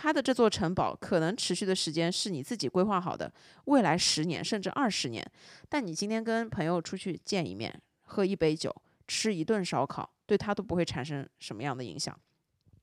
[0.00, 3.32] 他的这座城堡可能持续的时间是你自己规划好的，
[3.64, 5.28] 未来十年甚至二十年。
[5.68, 8.72] 但你今天跟朋友出去见一面，喝一杯酒，
[9.08, 12.16] 吃一顿烧烤，对他都不会产生什么样的影响。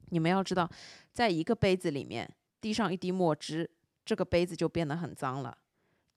[0.09, 0.70] 你们要知道，
[1.13, 3.72] 在一个杯子里面滴上一滴墨汁，
[4.03, 5.57] 这个杯子就变得很脏了。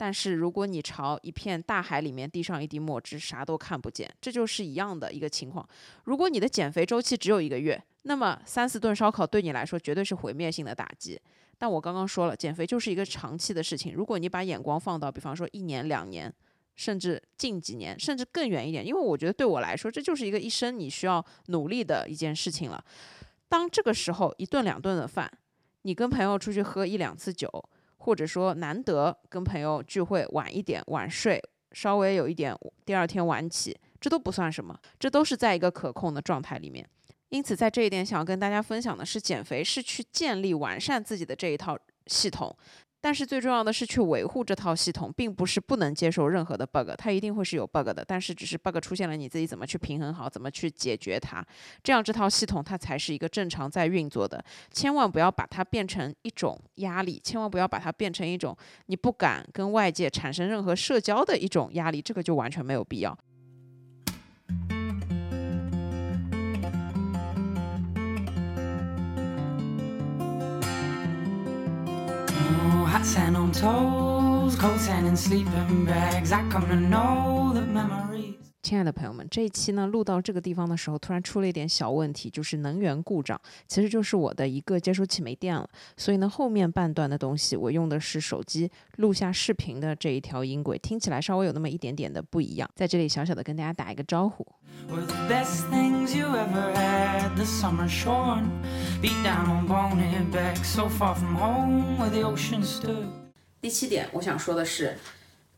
[0.01, 5.69] 但是如果你朝一片大海里面滴上一滴墨汁，啥都看不见，这就是一样的一个情况。
[6.05, 11.21] 如果你的减肥周期只有一个月，那么三四顿烧烤对你来说绝对是毁灭性的打击。
[11.59, 13.93] 但我刚刚说了，减肥就是一个长期的事情。
[13.93, 16.33] 如果你把眼光放到，比方说一年、两年，
[16.77, 22.83] 甚至近几年，甚至更远一点，因为我觉得对我来说，这就是一个一生你需要努力的一件事情了。
[23.49, 25.29] 当这个时候一顿两顿的饭，
[25.83, 27.51] 你跟朋友出去喝一两次酒。
[27.99, 31.43] 或者说难得跟朋友聚会晚一点晚睡，
[31.73, 36.89] 稍微有一点第二天晚起，这都不算什么，这都是在一个可控的状态里面。
[37.29, 42.57] 因此，在这一点想要跟大家分享的是，减肥是去建立完善自己的这一套系统。
[43.09, 48.05] 但是最重要的是去维护这套系统，并不是不能接受任何的 bug，它一定会是有 bug 的。
[48.07, 51.43] 但是只是 bug 出现了，你自己怎么去平衡好，怎么去解决它，
[51.83, 54.45] 这样这套系统它才是一个正常在运作的。
[54.71, 58.55] 千万不要把它变成一种压力，千万不要把它变成一种
[58.89, 63.19] 你不敢跟外界产生任何社交的一种压力，这个就完全没有必要。
[72.99, 76.33] I on toes, cold sand in sleeping bags.
[76.33, 78.18] I come to know the memory.
[78.69, 85.67] 亲爱的朋友们，这一期呢录到这个地方的时候，突然出了一点小问题，就是能源故障，其实就是我的一个接收器没电了。
[85.97, 92.69] 所以呢，后面半段的东西我用的是手机录下视频的这一条音轨，听起来稍微有那么一点点的不一样。
[92.75, 94.47] 在这里小小的跟大家打一个招呼。
[103.63, 104.95] 第七点，我想说的是，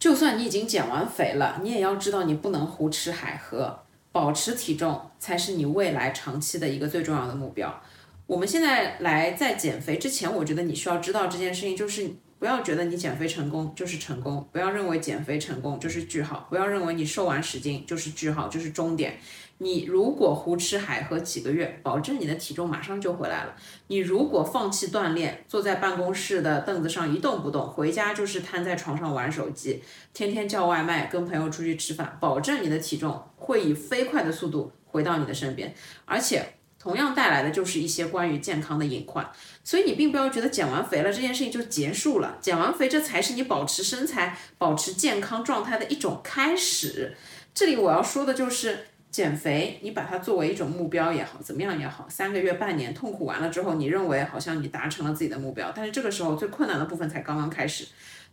[0.01, 3.80] 就算你已经减完肥了，你也要知道你不能胡吃海喝，
[4.11, 7.82] 保持体重才是你未来长期的一个最重要的目标。
[8.26, 19.18] 我们现在来在减肥之前，我觉得你需要知道这件事情，就是不要觉得你减肥成功就是成功，不要认为减肥成功就是句号，不要认为你瘦完十斤就是句号，就是终点。
[19.62, 23.54] 你如果胡吃海喝几个月，保证你的体重马上就回来了。
[23.88, 29.82] 你如果放弃锻炼，坐在办公室的凳子上一动不动，回家就是瘫在床上玩手机，
[30.14, 35.74] 天天叫外卖，跟朋友出去吃饭，保证你的体重会以飞快的速度回到你的身边，
[36.06, 39.30] 而且同样带来的就是一些关于健康的隐患。
[39.62, 47.14] 所以你并不要觉得减完肥了这件事情就结束了，减完肥这才是你保持身材、保持健康状态的一种开始。
[47.52, 48.86] 这里我要说的就是。
[49.11, 57.86] 减肥，你把它作为一种目标也好，怎么样也好，三个月、半年痛苦完了之后，你认为好像你达成了自己的目标，但是这个时候最困难的部分才刚刚开始。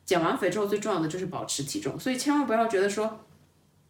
[0.05, 3.25] 减完肥之后，最重要的就是保持体重，所以千万不要觉得说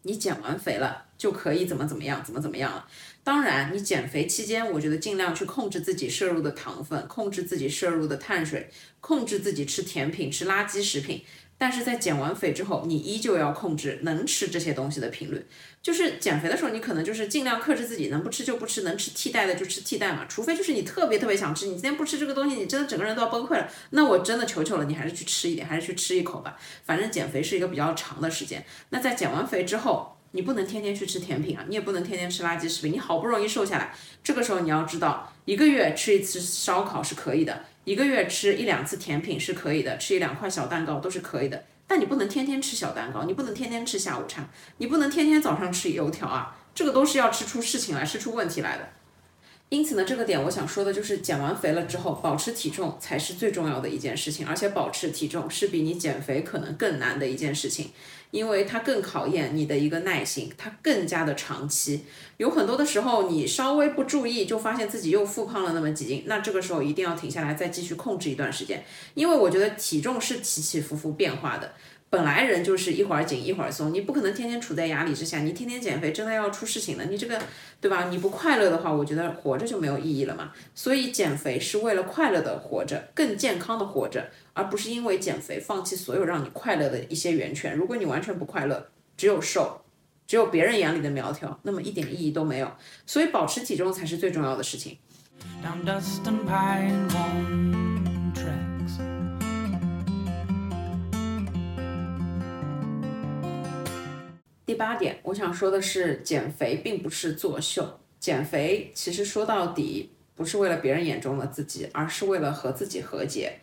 [0.03, 2.87] 你减完肥了就可以怎么怎么样，怎么怎么样了。
[3.23, 8.69] 当然，你减肥期间，我觉得尽量去控制自己摄入的糖分，控制自己摄入的碳水，
[9.01, 11.21] 控制自己吃甜品、吃垃圾食品。
[11.57, 15.45] 但是在减完肥之后，你依旧要控制能吃这些东西的频率。
[15.81, 20.25] 就是减肥的时候，你可能就是尽量克制自己，能不吃就不吃，能吃替代的就吃替代嘛。
[20.27, 23.67] 除非就是你特别特别想吃，你今天不吃这个东西，你真的整个人都要崩溃了。
[23.91, 26.57] 那我真的求求了，你还是去吃一点，还是去吃一口吧。
[26.85, 28.63] 反正减肥是一个比较长的时间。
[28.89, 32.91] 那在减完肥之后，你不能天天去吃甜品啊，你也不能天天吃垃圾食品。
[32.91, 37.63] 你好不容易瘦下来，这个时候你要知道，一个月吃一次烧烤是可以的。
[37.87, 44.45] 一个月吃一两次甜品是可以的，吃一两块小蛋糕都是可以的，但你不能天天吃小蛋糕，你不能天天吃下午茶，
[44.79, 48.89] 你不能天天早上吃油条啊，这个都是要吃出事情来，吃出问题来的。
[49.69, 57.91] 因此呢，这个点我想说的就是，减完肥了之后，保持体重才是最重要的一件事情，而且保持体重是比你减肥可能更难的一件事情，
[58.31, 62.05] 因为它更考验你的一个耐心，它更加的长期。
[62.37, 71.73] 有很多的时候，你稍微不注意，就发现自己又复胖了那么几斤，那这个时候一定要停下来，再继续控制一段时间，因为我觉得体重是起起伏伏变化的。
[72.09, 75.39] 本来人就是一会儿紧一会儿松，你不可能天天处在压力之下。
[75.39, 77.03] 你天天减肥，真的要出事情了。
[77.03, 77.37] 你这个，
[77.81, 78.07] 对吧？
[78.09, 80.53] 你不快乐的话，我觉得活着就没有意义了嘛。
[80.73, 87.75] 所以减肥是为了快乐的活着，更健康的活着，而不是因为减肥放弃所有让你快乐的一些源泉。
[87.75, 88.87] 如果你完全不快乐，
[89.17, 89.81] 只有瘦，
[90.25, 92.71] 只有别人眼里的苗条，那么一点意义都没有。
[93.05, 94.97] 所以保持体重才是最重要的事情。
[104.67, 108.01] 第八点，我想说的是，减肥并不是作秀。
[108.19, 113.59] 减肥其实说到底不是为了别人眼中的自己，而是为了和自己和解。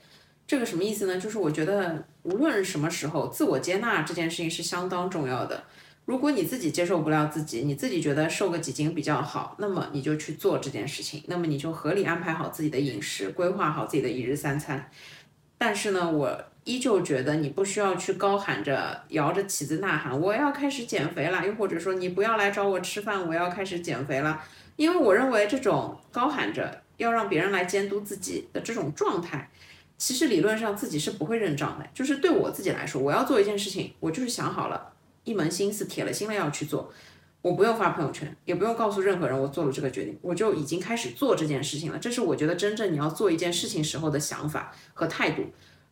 [0.46, 1.20] 这个什么意思呢？
[1.20, 5.64] 就是我觉得无论什么时候，自我接纳这件事情是相当重要的。
[6.06, 14.90] 如果你自己接受不了自己，你自己觉得瘦个几斤比较好，那么你就去做这件事情，那么你就合理安排好自己的饮食，规划好自己的一日三餐。
[15.58, 16.44] 但是呢，我。
[16.64, 24.42] 依旧觉得你不需要去高喊着、摇着旗子呐喊，我要开始减肥了，又或者说你不要来找我吃饭，我要开始减肥了。
[24.76, 29.50] 因为我认为这种高喊着要让别人来监督自己的这种状态，
[29.98, 31.86] 其实理论上自己是不会认账的。
[31.92, 34.92] 就是对我自己来说，我要做一件事情，我就是想好了，
[35.24, 36.90] 一门心思、铁了心了要去做，
[37.42, 41.98] 我不用发朋友圈，也不用告诉任何人我做了这个决定，我就已经开始做这件事情了。
[41.98, 45.44] 这是我觉得真正你要做一件事情时候的想法和态度。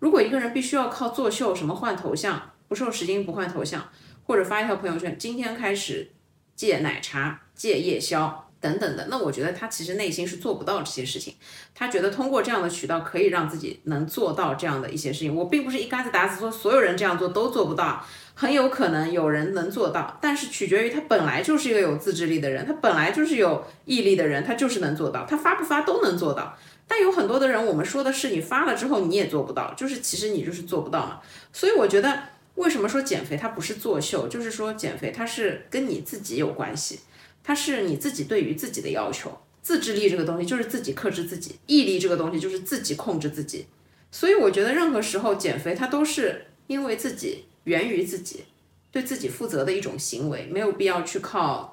[0.03, 3.89] 如果一个人必须要靠作秀，什么换头像，不瘦十斤不换头像，
[4.25, 6.11] 或者发一条朋友圈，今天开始
[6.57, 11.37] 戒奶茶、戒夜宵等等的，那我觉得他其实内心是做不到这些事情。
[11.73, 15.33] 他觉得通过这样的渠道可以让自己能做到这样的一些事情。
[15.33, 26.59] 我并不是一竿子打死说所有人这样做都做不到，很有可能有人能做到，但是取决于他本来就是一个有自制力的人，他本来就是有毅力的人，他就是能做到，他发不发都能做到。
[26.87, 31.21] 但有很多的人，我们说的是你发了之后你也做不到，就是其实你就是做不到嘛。
[31.53, 32.23] 所以我觉得，
[32.57, 37.01] 为什么说减肥它不是作秀，就是说减肥它是跟你自己有关系，
[37.43, 39.39] 它是你自己对于自己的要求。
[39.63, 43.67] 自制力这个东西就是自己克制自己，毅力这个东西就是自己控制自己。
[44.11, 48.45] 所以我觉得任何时候减肥它都是因为自己源于自己，
[48.91, 51.72] 对自己负责的一种行为，没有必要去靠。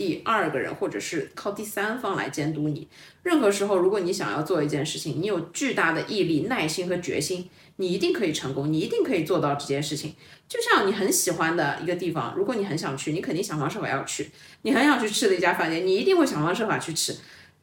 [0.00, 2.88] 第二个人，或者是靠第三方来监督你。
[3.22, 10.14] 任何时候，如果你想要做一件事情，你有巨大的毅力、耐心和决心，你一定可以成功，你一定可以做到这件事情。
[10.48, 14.30] 就像你很喜欢的一个地方，如果你很想去，你肯定想方设法要去。
[14.62, 17.14] 你很想去吃的一家饭店，你一定会想方设法去吃。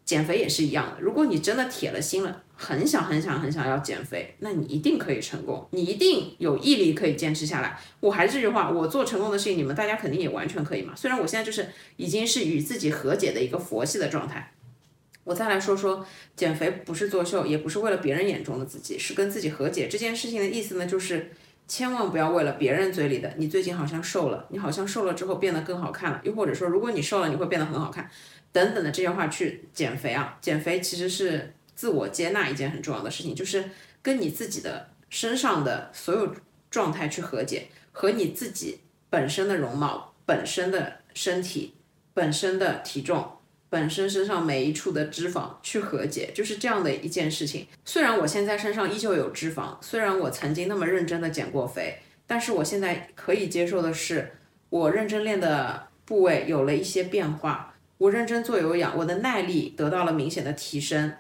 [0.06, 7.80] 减肥也是一样的，如果你真的铁了心了，很想很想很想要减肥，那你一定可以成功，你一定有毅力可以坚持下来。
[8.00, 10.94] 我还是这句话，我做成功的事情，你们大家肯定也完全可以嘛。
[10.96, 14.52] 虽然我现在就是已经是与自己和解的一个佛系的状态。
[15.24, 16.06] 我再来说说，
[16.36, 19.88] 减肥不是作秀，也不是为了别人眼中的自己，是跟自己和解。
[19.88, 21.32] 这件事情的意思呢，就是
[21.68, 28.10] 千万不要为了别人嘴里的你最近好像瘦了，你好像瘦了之后变得更好看了，又或者说如果你瘦了，你会变得很好看。
[28.54, 33.64] 等等的这些话去减肥啊，减肥其实是自我接纳一件很重要的事情，就是
[34.02, 36.34] 跟你自己的身上的所有
[36.72, 38.80] 状态去和解，和你自己
[39.12, 41.76] 本身的容貌、本身的身体、
[42.16, 43.38] 本身的体重、
[43.70, 47.68] 本身身上每一处的脂肪去和解，就是这样的一件事情。
[47.86, 54.34] 虽然我现在身上依旧有脂肪，虽然我曾经那么认真的减过肥，但是我现在可以接受的是，
[54.70, 57.76] 我认真练的部位有了一些变化。
[58.00, 61.14] 我认真做有氧，我的耐力得到了明显的提升，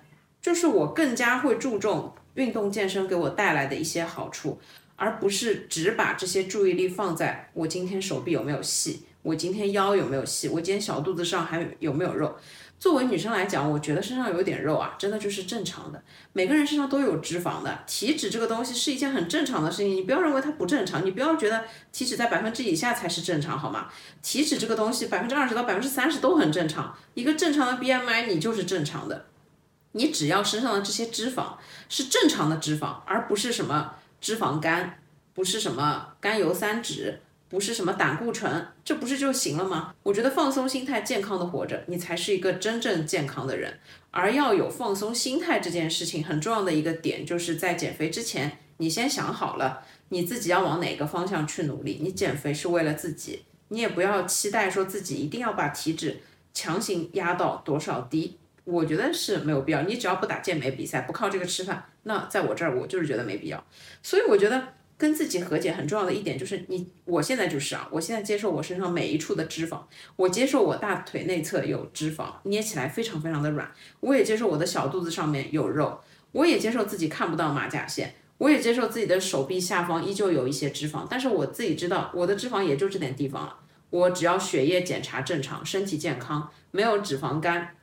[0.47, 4.57] 就是我更加会注重运动健身给我带来的一些好处，
[4.95, 12.33] 而不是只把这些注意力放在我今天手臂有没有细，我今天腰有没有细，我今天小肚子上还有没有肉。
[12.79, 16.01] 作为女生来讲，我觉得身上有点肉啊，真的就是正常的。
[16.31, 23.87] 每个人身上都有脂肪的，体脂这个东西是一件很正常的事情，你不要认为它不正常，你不要觉得体脂在百分之以下才是正常，好吗？
[24.21, 29.25] 体脂这个东西百分之二十到百分之三十都很正常，一个正常的 BMI 你就是正常的，
[29.97, 31.55] 你只要身上的这些脂肪
[31.89, 34.99] 是正常的脂肪，而不是什么脂肪肝，
[35.33, 37.19] 不是什么甘油三酯。
[37.49, 39.95] 不是什么胆固醇，这不是就行了吗？
[40.03, 43.79] 我觉得放松心态，健康的活着，你才是一个真正健康的人。
[44.11, 51.99] 而要有放松心态这件事情，很重要的一个点，就是在减肥之前，你先想好了你自己要往哪个方向去努力。
[52.03, 56.19] 你减肥是为了自己，你也不要期待说自己一定要把体脂
[56.53, 58.37] 强行压到多少低。
[58.67, 59.81] 我觉得是没有必要。
[59.83, 63.65] 你只要不打健美比赛，不靠这个吃饭，那在我这儿我就是觉得没必要。
[64.03, 69.79] 所以我觉得跟自己和解很重要的一点就是你，我现在就是啊，我现在接受我身上每一处的脂肪，
[70.17, 76.01] 我接受我大腿内侧有脂肪，捏起来非常非常的软，我也接受我的小肚子上面有肉，
[76.33, 78.15] 我也接受自己看不到马甲线。
[78.39, 83.55] 我也接受自己的手臂下方依旧有一些脂肪，但是我自己知道我的脂肪也就这点地方了。
[83.89, 87.76] 我只要血液检查正常，身体健康，没有脂肪肝，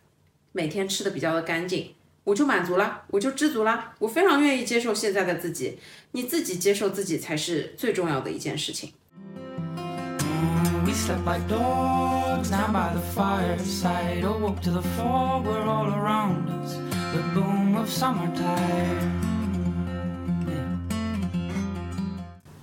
[0.56, 3.92] 每天吃的比较的干净，我就满足了，我就知足了。
[3.98, 5.80] 我非常愿意接受现在的自己，
[6.12, 8.92] 你自己接受自己才是最重要的一件事情。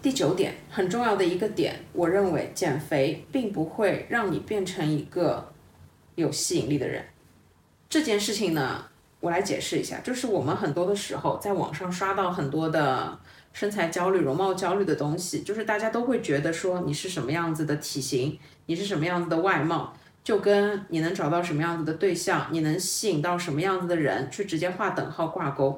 [0.02, 5.52] 第九点很重要的一个点，我认为减肥并不会让你变成一个
[6.16, 7.04] 有吸引力的人。
[7.92, 8.86] 这件事情呢，
[9.20, 13.20] 我来解释一下，就是我们很多的时候在网上刷到很多的
[13.52, 25.78] 身材焦虑、容貌焦虑的东西，就是大家都会觉得说你是什么样子的体型，你是什么样子的外貌，就跟你能找到什么样子的对象，你能吸引到什么样子的人，去直接画等号挂钩。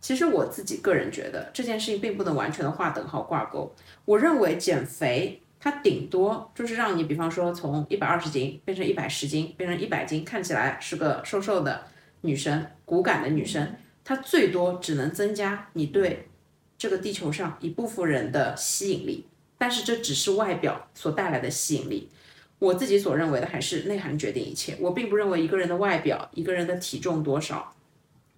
[0.00, 3.74] 其实我自己个人觉得这件事情并不能完全的画等号挂钩。
[4.04, 11.86] 我认为减肥它顶多就是让你，比方说从一百二十斤变成一百十斤，变成一百斤，看起来是个瘦瘦的
[12.20, 16.28] 女生，骨感的女生，它最多只能增加你对
[16.76, 19.26] 这个地球上一部分人的吸引力。
[19.58, 22.08] 但是这只是外表所带来的吸引力。
[22.60, 24.76] 我自己所认为的还是内涵决定一切。
[24.80, 27.74] 我并不认为一个人的外表，一个人的体重多少，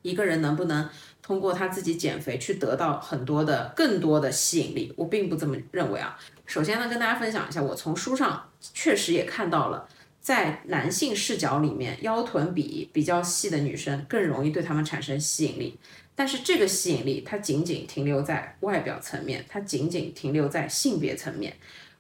[0.01, 0.89] 一个人能不能。
[1.23, 6.19] 通过他自己减肥去得到很多的更多的吸引力，我并不这么认为啊。
[6.47, 9.89] 首先呢，跟大家分享一下，我从书上确实也看到了，
[10.21, 15.79] 在男性视角里面，腰臀比比较细的女生更容易对他们产生吸引力。
[16.17, 21.57] 但是这个吸引力它仅仅停留在外表层面，它仅仅停留在性别层面。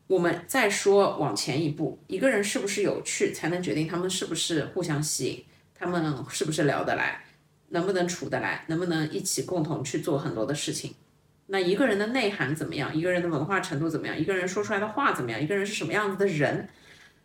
[0.08, 5.44] 我们再说往前一步，一个人是不是有趣，才能决定他们是不是互相吸引，
[5.74, 7.22] 他们是不是聊得来。
[7.70, 8.64] 能不能处得来？
[8.68, 10.94] 能不能一起共同去做很多的事情？
[11.46, 12.94] 那一个人的内涵怎么样？
[12.94, 14.16] 一个人的文化程度怎么样？
[14.16, 15.40] 一个人说出来的话怎么样？
[15.40, 16.68] 一个人是什么样子的人？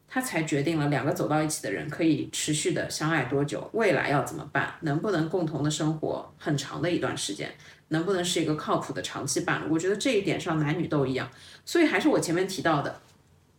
[0.07, 3.69] 他才决定了两个走到一起的人可以持续的相爱多久？
[3.73, 4.75] 未来要怎么办？
[4.81, 7.51] 能不能共同的生活很长的一段时间？
[7.89, 9.71] 能不能是一个靠谱的长期伴侣？
[9.71, 11.29] 我觉得这一点上男女都一样。
[11.65, 13.01] 所以还是我前面提到的，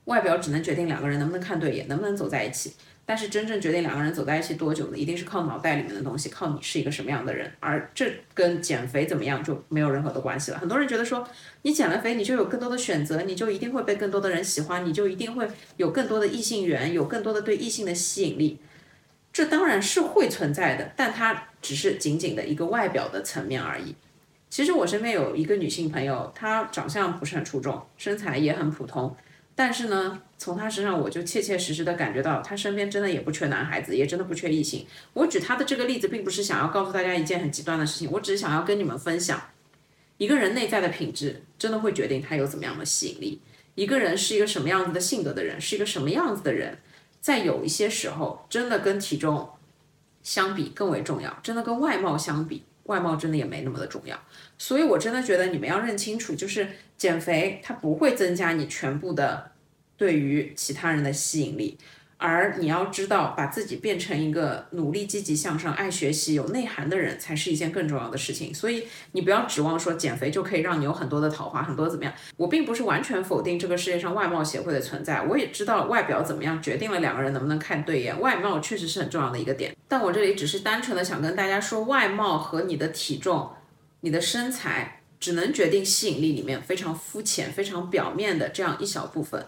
[0.05, 2.75] 外表只能决定两个人能不能看对眼，能不能走在一起。
[3.09, 10.59] 但是真正决定两个人走在一起多久的，一定是靠脑袋里面的东西，靠你是一个什么样的人，而这跟减肥怎么样就没有任何的关系了。
[10.59, 11.27] 很多人觉得说，
[11.63, 18.59] 你减了肥，你就有更多的选择，你就一定会被更多的人喜欢，你就一定会有更多的异性缘，有更多的对异性的吸引力。
[19.33, 23.95] 这当然是会存在的，但它只是仅仅的一个外表的层面而已。
[24.51, 29.15] 其实我身边有一个女性朋友，她长相不是很出众，身材也很普通。
[29.59, 34.87] 但是呢，从他身上我就切切实实的感觉到，他身边真的也不缺男孩子，也真的不缺异性。
[35.15, 39.41] 我举他的这个例子，并不是想要告诉大家一件很极端的事情，我只是想要跟你们分享，
[40.19, 43.41] 一个人内在的品质真的会决定他有怎么样的吸引力。
[43.75, 46.79] 一个人是一个什么样子的性格的人，是一个什么样子的人，
[47.23, 49.51] 在有一些时候，真的跟体重
[50.23, 54.19] 相比更为重要，真的跟外貌相比，外貌真的也没那么的重要。
[54.59, 56.67] 所以我真的觉得你们要认清楚，就是。
[56.97, 59.53] 减肥它不会增加你全部的
[59.99, 61.77] 对于其他人的吸引力，
[62.19, 68.55] 而你要知道，把自己变成一个努力、积极向上、爱学习、有内涵的人，才是一件更重要的事情。
[68.55, 72.15] 所以你不要指望说减肥就可以让你有很多的桃花，很多怎么样？
[72.37, 79.77] 我并不是完全否定这个世界上外貌协会的存在，我也知道外表怎么样决定了两个人能不能看对眼，外貌确实是很重要的一个点。
[79.87, 83.51] 但我这里只是单纯的想跟大家说，外貌和你的体重、
[84.01, 84.93] 你的身材。
[85.19, 89.45] 只能决定吸引力里面非常肤浅、非常表面的这样一小部分，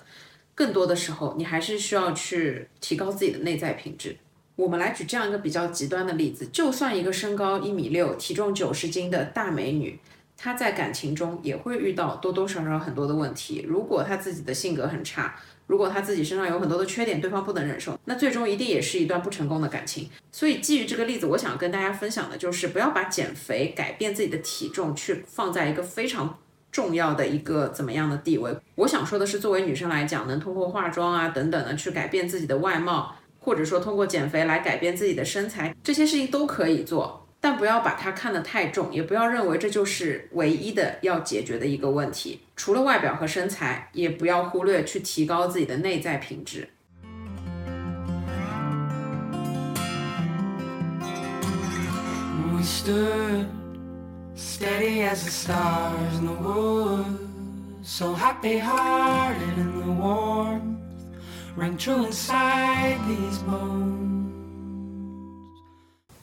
[0.58, 4.16] 更多的时候你还是需要去提高自己的内在品质。
[4.56, 9.96] 我们来举这样一个比较极端的例子，就算一个身高一米六、体重九十斤的大美女，
[10.36, 13.64] 她在感情中也会遇到多多少少很多的问题。
[13.68, 15.36] 如果她自己的性格很差，
[15.68, 20.10] 如果她自己身上有很多的缺点，对方不能忍受，那最终一定也是一段不成功的感情。
[20.32, 26.36] 所以基于这个例子，我想跟大家分享的就是，不要把减肥、改变自己的体重去放在一个非常
[26.70, 28.56] 重要的一个怎么样的地位。
[28.74, 37.26] 我想说的是，作为女生来讲，能通过化妆啊等等的去改变自己的外貌，或者说通过减肥来改变自己的身材，这些事情都可以做。
[37.40, 42.40] 但不要把它看得太重，也不要认为这就是唯一的要解决的一个问题。
[42.56, 46.68] 除了外表和身材，也不要忽略去提高自己的内在品质。
[54.38, 57.08] Steady as the stars in the woods,
[57.82, 60.62] so happy hearted in the warmth
[61.56, 63.96] rang true inside these bones.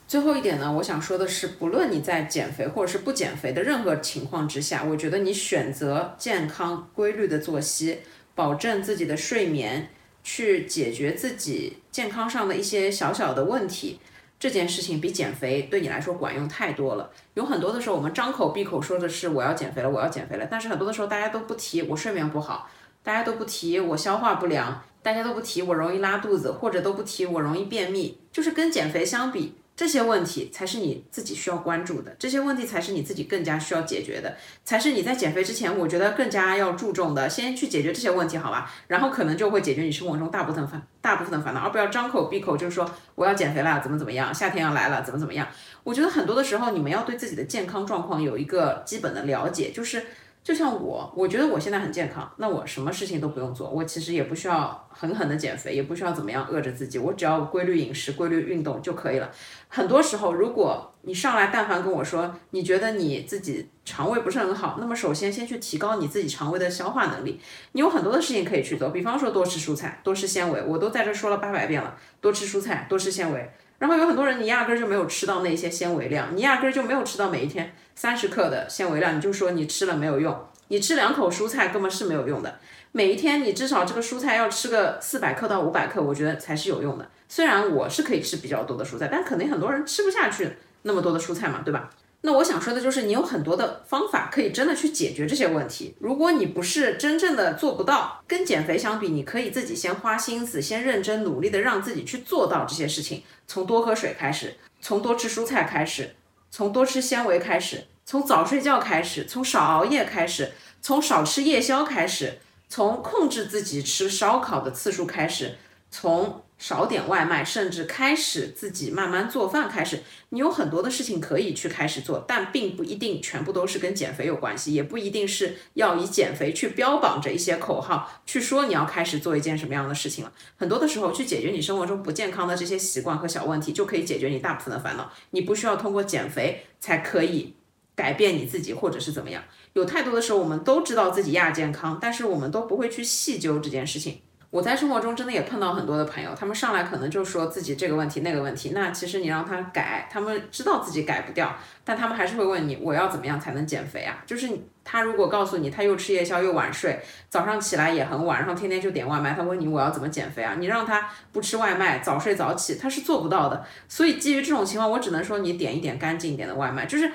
[0.08, 7.98] 最后一点呢，我想说的是，不论你在减肥或者是不减肥的任何情况之下，我觉得你选择健康规律的作息，
[8.34, 9.90] 保证自己的睡眠，
[10.24, 14.00] 去解决自己健康上的一些小小的问题，
[14.38, 17.10] 这件事情比减肥对你来说管用太多了。
[17.34, 22.70] 有很多的时候，我们张口闭口说的是我要减肥了，我要减肥了，但是很多的时候大家都不提我睡眠不好，
[23.02, 29.54] 大家都不提我消化不良，大家都不提我容易拉肚子，或者都不提我容易便秘，就是跟减肥相比。
[29.76, 37.28] 这些问题才是你自己需要关注的，这些问题才是你自己更加需要解决的，才是你在减肥之前，我觉得更加要注重的。
[37.28, 38.72] 先去解决这些问题，好吧？
[38.86, 45.46] 然后可能就会解决你生活中大部分烦大部分的烦恼，而不要张口闭口就是说我要减肥了，怎么怎么样，夏天要来了，怎么怎么样。
[45.84, 50.06] 我觉得很多的时候，你们要对自己的健康状况有一个基本的了解，就是。
[50.46, 59.28] 就像我，我觉得我现在很健康，那我什么事情都不用做，我其实也不需要狠狠的减肥，也不需要怎么样饿着自己，我只要规律饮食、规律运动就可以了。
[59.66, 67.40] 很多时候，如果你上来但凡跟我说你觉得你自己肠胃不是很好，那么首先先去提高你自己肠胃的消化能力。
[67.72, 73.50] 你有很多的事情可以去做，比方说多吃蔬菜，多吃纤维，我都在这说了八百遍了，多吃蔬菜，多吃纤维。
[73.78, 80.38] 然后有很多人，你压根儿就没有吃到那些纤维量，你压根儿就没有吃到每一天三十克的纤维量，你就说你吃了没有用，
[80.68, 82.58] 你吃两口蔬菜根本是没有用的。
[82.92, 87.10] 每一天你至少这个蔬菜要吃个四百克到五百克，我觉得才是有用的。
[87.28, 91.90] 虽然我是可以吃比较多的蔬菜，但肯定很多人吃不下去那么多的蔬菜嘛，对吧？
[92.22, 95.94] 那我想说的就是，你有很多的方法可以真的去解决这些问题。
[96.00, 103.22] 如果你不是真正的做不到，跟减肥相比，你可以自己先花心思，先认真努力的让自己去做到这些事情。
[103.46, 106.16] 从多喝水开始，从多吃蔬菜开始，
[106.56, 115.58] 从多吃纤维开始，从早睡觉开始，从少熬夜开始，从少吃夜宵开始，从控制自己吃烧烤的次数开始，
[115.90, 116.45] 从。
[116.58, 119.68] 少点外卖，甚至开始自己慢慢做饭。
[119.68, 130.32] 开始，你有很多的事情可以去开始做，但并不一定全部都是跟减肥有关系，也不一定是要以减肥去标榜着一些口号，去说你要开始做一件什么样的事情了。
[130.56, 135.12] 很多的时候，去解决你生活中不健康的这些习惯和小问题，就可以解决你大部分的烦恼。
[135.30, 137.54] 你不需要通过减肥才可以
[137.94, 139.44] 改变你自己，或者是怎么样。
[139.74, 144.22] 有太多的时候，我们都知道自己亚健康，但是我们都不会去细究这件事情。
[144.50, 154.22] 我在生活中真的也碰到很多的朋友，他们上来可能就说自己这个问题那个问题，那其实你让他改，他们知道自己改不掉，但他们还是会问你，我要怎么样才能减肥啊？
[154.24, 154.48] 就是
[154.84, 160.54] 他如果告诉你他又吃夜宵又晚睡，早上起来也很晚，然后天天就点外卖，他问你我要怎么减肥啊？
[160.58, 163.64] 你让他不吃外卖，早睡早起，他是做不到的。
[163.88, 167.10] 所以基于这种情况，我只能说你点一点干净一点的外卖，就是。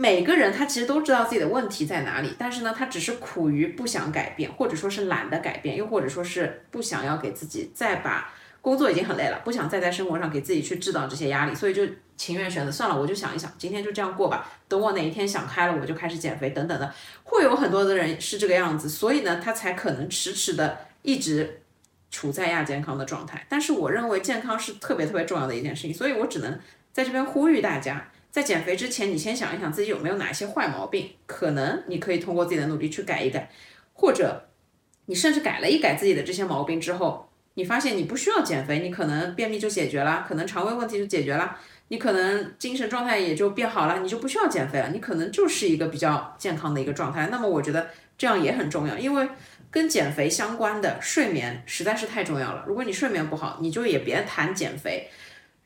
[0.00, 11.84] 每个人他其实都知道自己的问题在哪里，但是呢，他只是苦于不想改变，或者说是懒得改变，又或者说是不想要给自己再把工作已经很累了，不想再在生活上给自己去制造这些压力，所以就
[12.16, 16.94] 情愿选择算了，我就想一想，今天就这样过吧，等我哪一天想开了，我就开始减肥等等的，
[17.24, 21.62] 会有很多的人是这个样子，所以呢，他才可能迟迟的一直
[22.12, 23.44] 处在亚健康的状态。
[23.48, 26.56] 但是我认为健康是特别特别重要的一件事情，所以我只能
[26.92, 28.08] 在这边呼吁大家。
[28.30, 33.50] 在减肥之前，你先想一想自己有没有哪些坏毛病，可能你可以通过自己的努力去改一改，
[33.94, 34.48] 或者
[35.06, 41.56] 你甚至改了一改自己的这些毛病之后，你发现你不需要减肥，你可能便秘就解决了，可能肠胃问题就解决了，
[41.88, 47.28] 你可能精神状态也就变好了，你就不需要减肥了，你可能就是一个比较健康的一个状态。
[47.32, 49.28] 那么我觉得这样也很重要，因为
[49.70, 52.64] 跟减肥相关的睡眠实在是太重要了。
[52.68, 55.08] 如果你睡眠不好，你就也别谈减肥。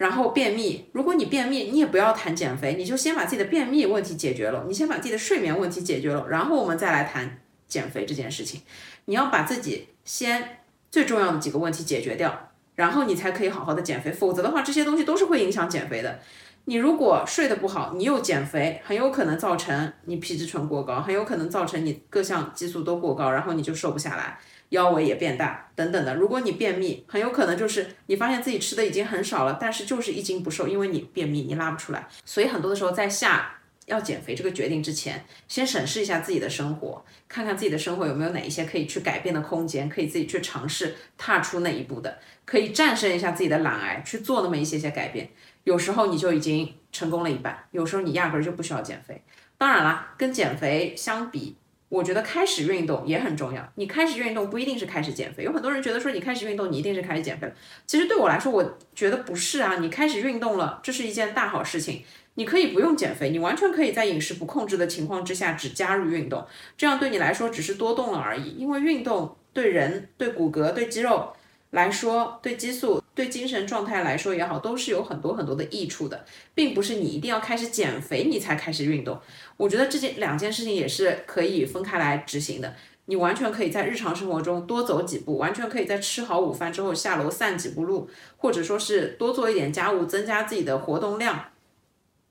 [0.03, 7.39] 然后便秘，如果你便秘，你也不要谈减肥，你就先把自己的便秘问题解决了，你先把自己的睡眠问题解决了，然后我们再来谈
[7.69, 8.63] 减肥这件事情。
[9.05, 10.59] 你要把自己先
[10.91, 14.11] 最重要的几个问题解决掉，然后你才可以好好的减肥。
[14.11, 16.19] 否则的话，这些东西都是会影响减肥的。
[16.65, 24.41] 你如果睡得不好，你又减肥，很有可能造成你皮质醇过高，很有可能造成你各项激素都过高，然后你就瘦不下来。
[24.73, 26.15] 腰围也变大，等等的。
[26.15, 32.09] 如果你便秘，很有可能就是你发现自己吃的已经很少了，但是就是一斤不瘦，因为你便秘，你拉不出来。
[32.25, 45.29] 所以很多的时候，在下要减肥这个决定之前，先审视一下自己的生活，看看自己的生活有没有哪一些可以去改变的空间，可以自己去尝试踏出那一步的，可以战胜一下自己的懒癌，去做那么一些些改变。
[45.65, 49.23] 有时候你就已经成功了一半，有时候你压根儿就不需要减肥。
[49.59, 51.57] 当然啦，跟减肥相比。
[51.93, 53.63] 我觉得开始运动也很重要。
[53.75, 57.53] 你开始运动不一定是开始减肥，有很多人觉得说你开始运动你一定是开始减肥了。
[57.87, 59.77] 其实对我来说，我觉得不是啊。
[59.79, 62.03] 你开始运动了，这是一件大好事情。
[62.37, 66.47] 你可以不用减肥，你完全可以在饮食不控制的情况之下只加入运动，
[66.79, 68.57] 这样对你来说只是多动了而已。
[68.57, 71.35] 因为运动对人、对骨骼、对肌肉
[71.73, 79.19] 来说，对激素、对精神状态来说也好，都是有很多很多的益处的，并不是你一定要开始减肥你才开始运动。
[79.57, 82.75] 我觉得这件两件事情也是可以分开来执行的。
[83.07, 91.47] 你完全可以在日常生活中多走几步，完全可以在吃好午饭之后下楼散几步路，或者说是多做一点家务，增加自己的活动量。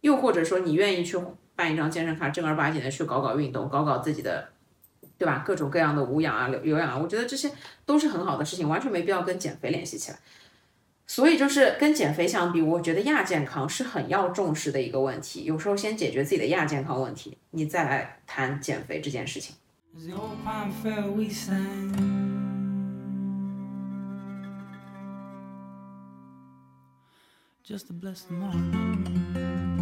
[0.02, 1.18] 又或者说，你愿意去
[1.56, 4.50] 办一张健身卡，正儿八经的去搞搞运动，搞搞自己的，
[5.22, 5.44] 对吧？
[5.46, 7.52] 各种各样的无氧啊、有氧啊，我觉得这些
[7.86, 10.18] 都是很好的事情，完全没必要跟减肥联系起来。
[11.06, 15.44] 所以就是跟减肥相比，我觉得亚健康是很要重视的一个问题。
[15.44, 19.56] 有时候先解决自己的亚健康问题，你再来谈减肥这件事情
[27.64, 29.81] just a blessing。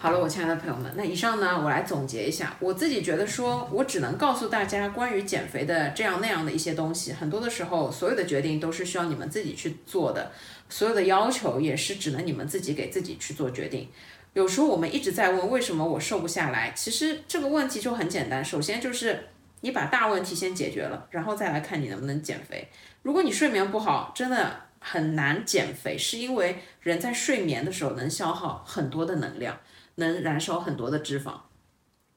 [0.00, 10.32] 好了，我亲爱的朋友们，那以上呢，我来总结一下，我自己觉得说，我只能告诉大家关于减肥的这样那样的一些东西，很多的时候，所有的决定都是需要你们自己去做的，
[10.68, 13.88] 所有的要求也是只能你们自己给自己去做决定。
[14.34, 19.28] 有时候我们一直在问为什么我瘦不下来，其实这个问题就很简单，首先就是
[19.60, 22.68] 你把大问题先解决了，然后再来看你能不能减肥。
[23.02, 29.58] 如果你睡眠不好，真的很难减肥，是因为人在睡眠的时候能消耗很多的能量。
[29.96, 31.32] 能燃烧很多的脂肪，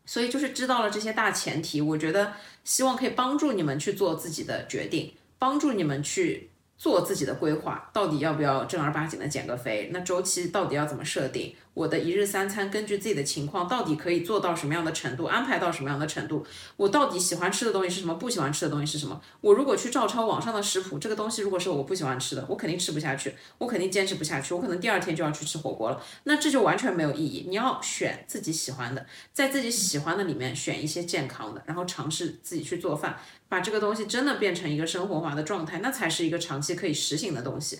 [0.05, 6.49] 所以就是知道了这些大前提，我觉得希望可以帮助你们去做自己的决定，帮助你们去。
[6.77, 9.91] 做自己的规划，到底要不要正儿八经的减个肥？
[9.93, 11.55] 那周期到底要怎么设定？
[11.73, 15.25] 我的一日三餐根据自己的情况，到底可以做到什么样的程度？
[15.25, 16.45] 安排到什么样的程度？
[16.75, 18.13] 我到底喜欢吃的东西是什么？
[18.15, 19.21] 不喜欢吃的东西是什么？
[19.39, 26.03] 我如果去照抄网上的食谱，这个东西如果是我不喜欢吃的，我肯定吃不下去，我肯定坚持不下去，我可能第二天就要去吃火锅了。
[26.25, 27.45] 那这就完全没有意义。
[27.47, 33.17] 你要选自己喜欢的，在自己喜欢的里面选一些健康的，然后尝试自己去做饭。
[33.47, 37.79] 把这个东西真的变成一个生活化的状态，那才是一个长期可以实行的东西。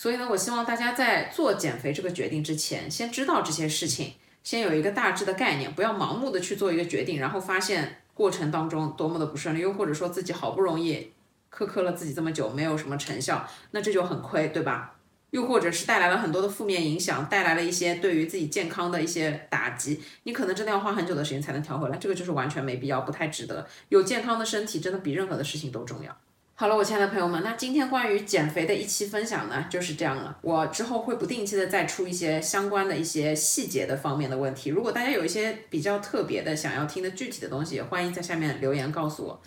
[0.00, 11.12] 所以呢，我希望大家在做减肥这个决定之前，先知道这些事情，先有一个大致的概念，不要盲目的去做一个决定，然后发现过程当中多么的不顺利，又或者说自己好不容易
[11.54, 14.96] 苛刻了自己这么久，没有什么成效，那这就很亏，对吧？
[15.32, 23.66] 又或者是带来了很多的负面影响，带来了一些对于自己健康的一些打击，你可能真的要花很久的时间才能调回来，这个就是完全没必要，不太值得。
[23.90, 26.16] 有健康的身体真的比任何的事情都重要。
[26.60, 30.36] 好了，我亲爱的朋友们，那今天关于减肥的一期分享呢，就是这样了。
[30.42, 39.40] 我之后会不定期的再出一些相关的一些细节的方面的问题，如果大家有一些比较特别的想要听的具体的东西，也欢迎在下面留言告诉我。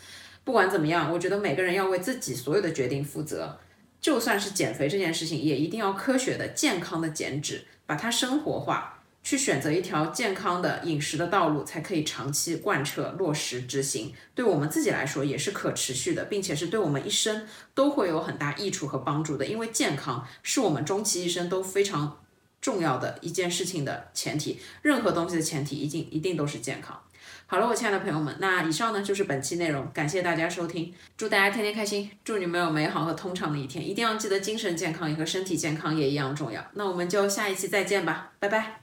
[0.44, 3.60] 不管怎么样，我觉得每个人要为自己所有的决定负责。
[4.02, 8.93] 就算是减肥这件事情，也一定要科学的、健康的减脂，把它生活化，
[9.24, 14.14] 去选择一条健康的饮食的道路，才可以长期贯彻落实执行。
[14.36, 19.46] 对我们自己来说也是可持续的，并且是对我们一生都会有很大益处和帮助的。
[19.46, 22.20] 因为健康是我们终其一生都非常
[22.62, 27.00] 重要的一件事情的前提，任何东西的前提一定一定都是健康。
[27.46, 36.66] 好了，我亲爱的朋友们，那以上呢就是本期内容，感谢大家收听，祝大家天天开心，祝你们有美好和通畅的一天，一定要记得精神健康也和身体健康也一样重要。
[36.74, 38.83] 那我们就下一期再见吧，拜拜，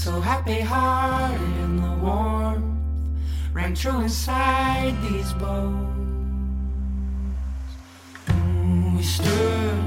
[0.00, 2.64] so happy hearted in the warmth
[3.52, 7.04] rang true inside these bones.
[8.28, 9.78] Mm, we stood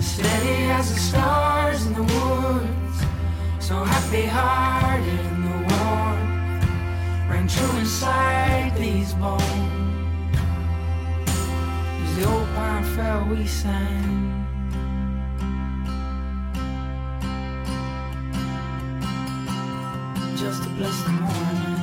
[0.00, 2.98] steady as the stars in the woods,
[3.58, 10.36] so happy hearted in the warmth rang true inside these bones
[11.26, 14.29] As the old pine fell, we sang.
[20.40, 21.79] Just to bless the morning.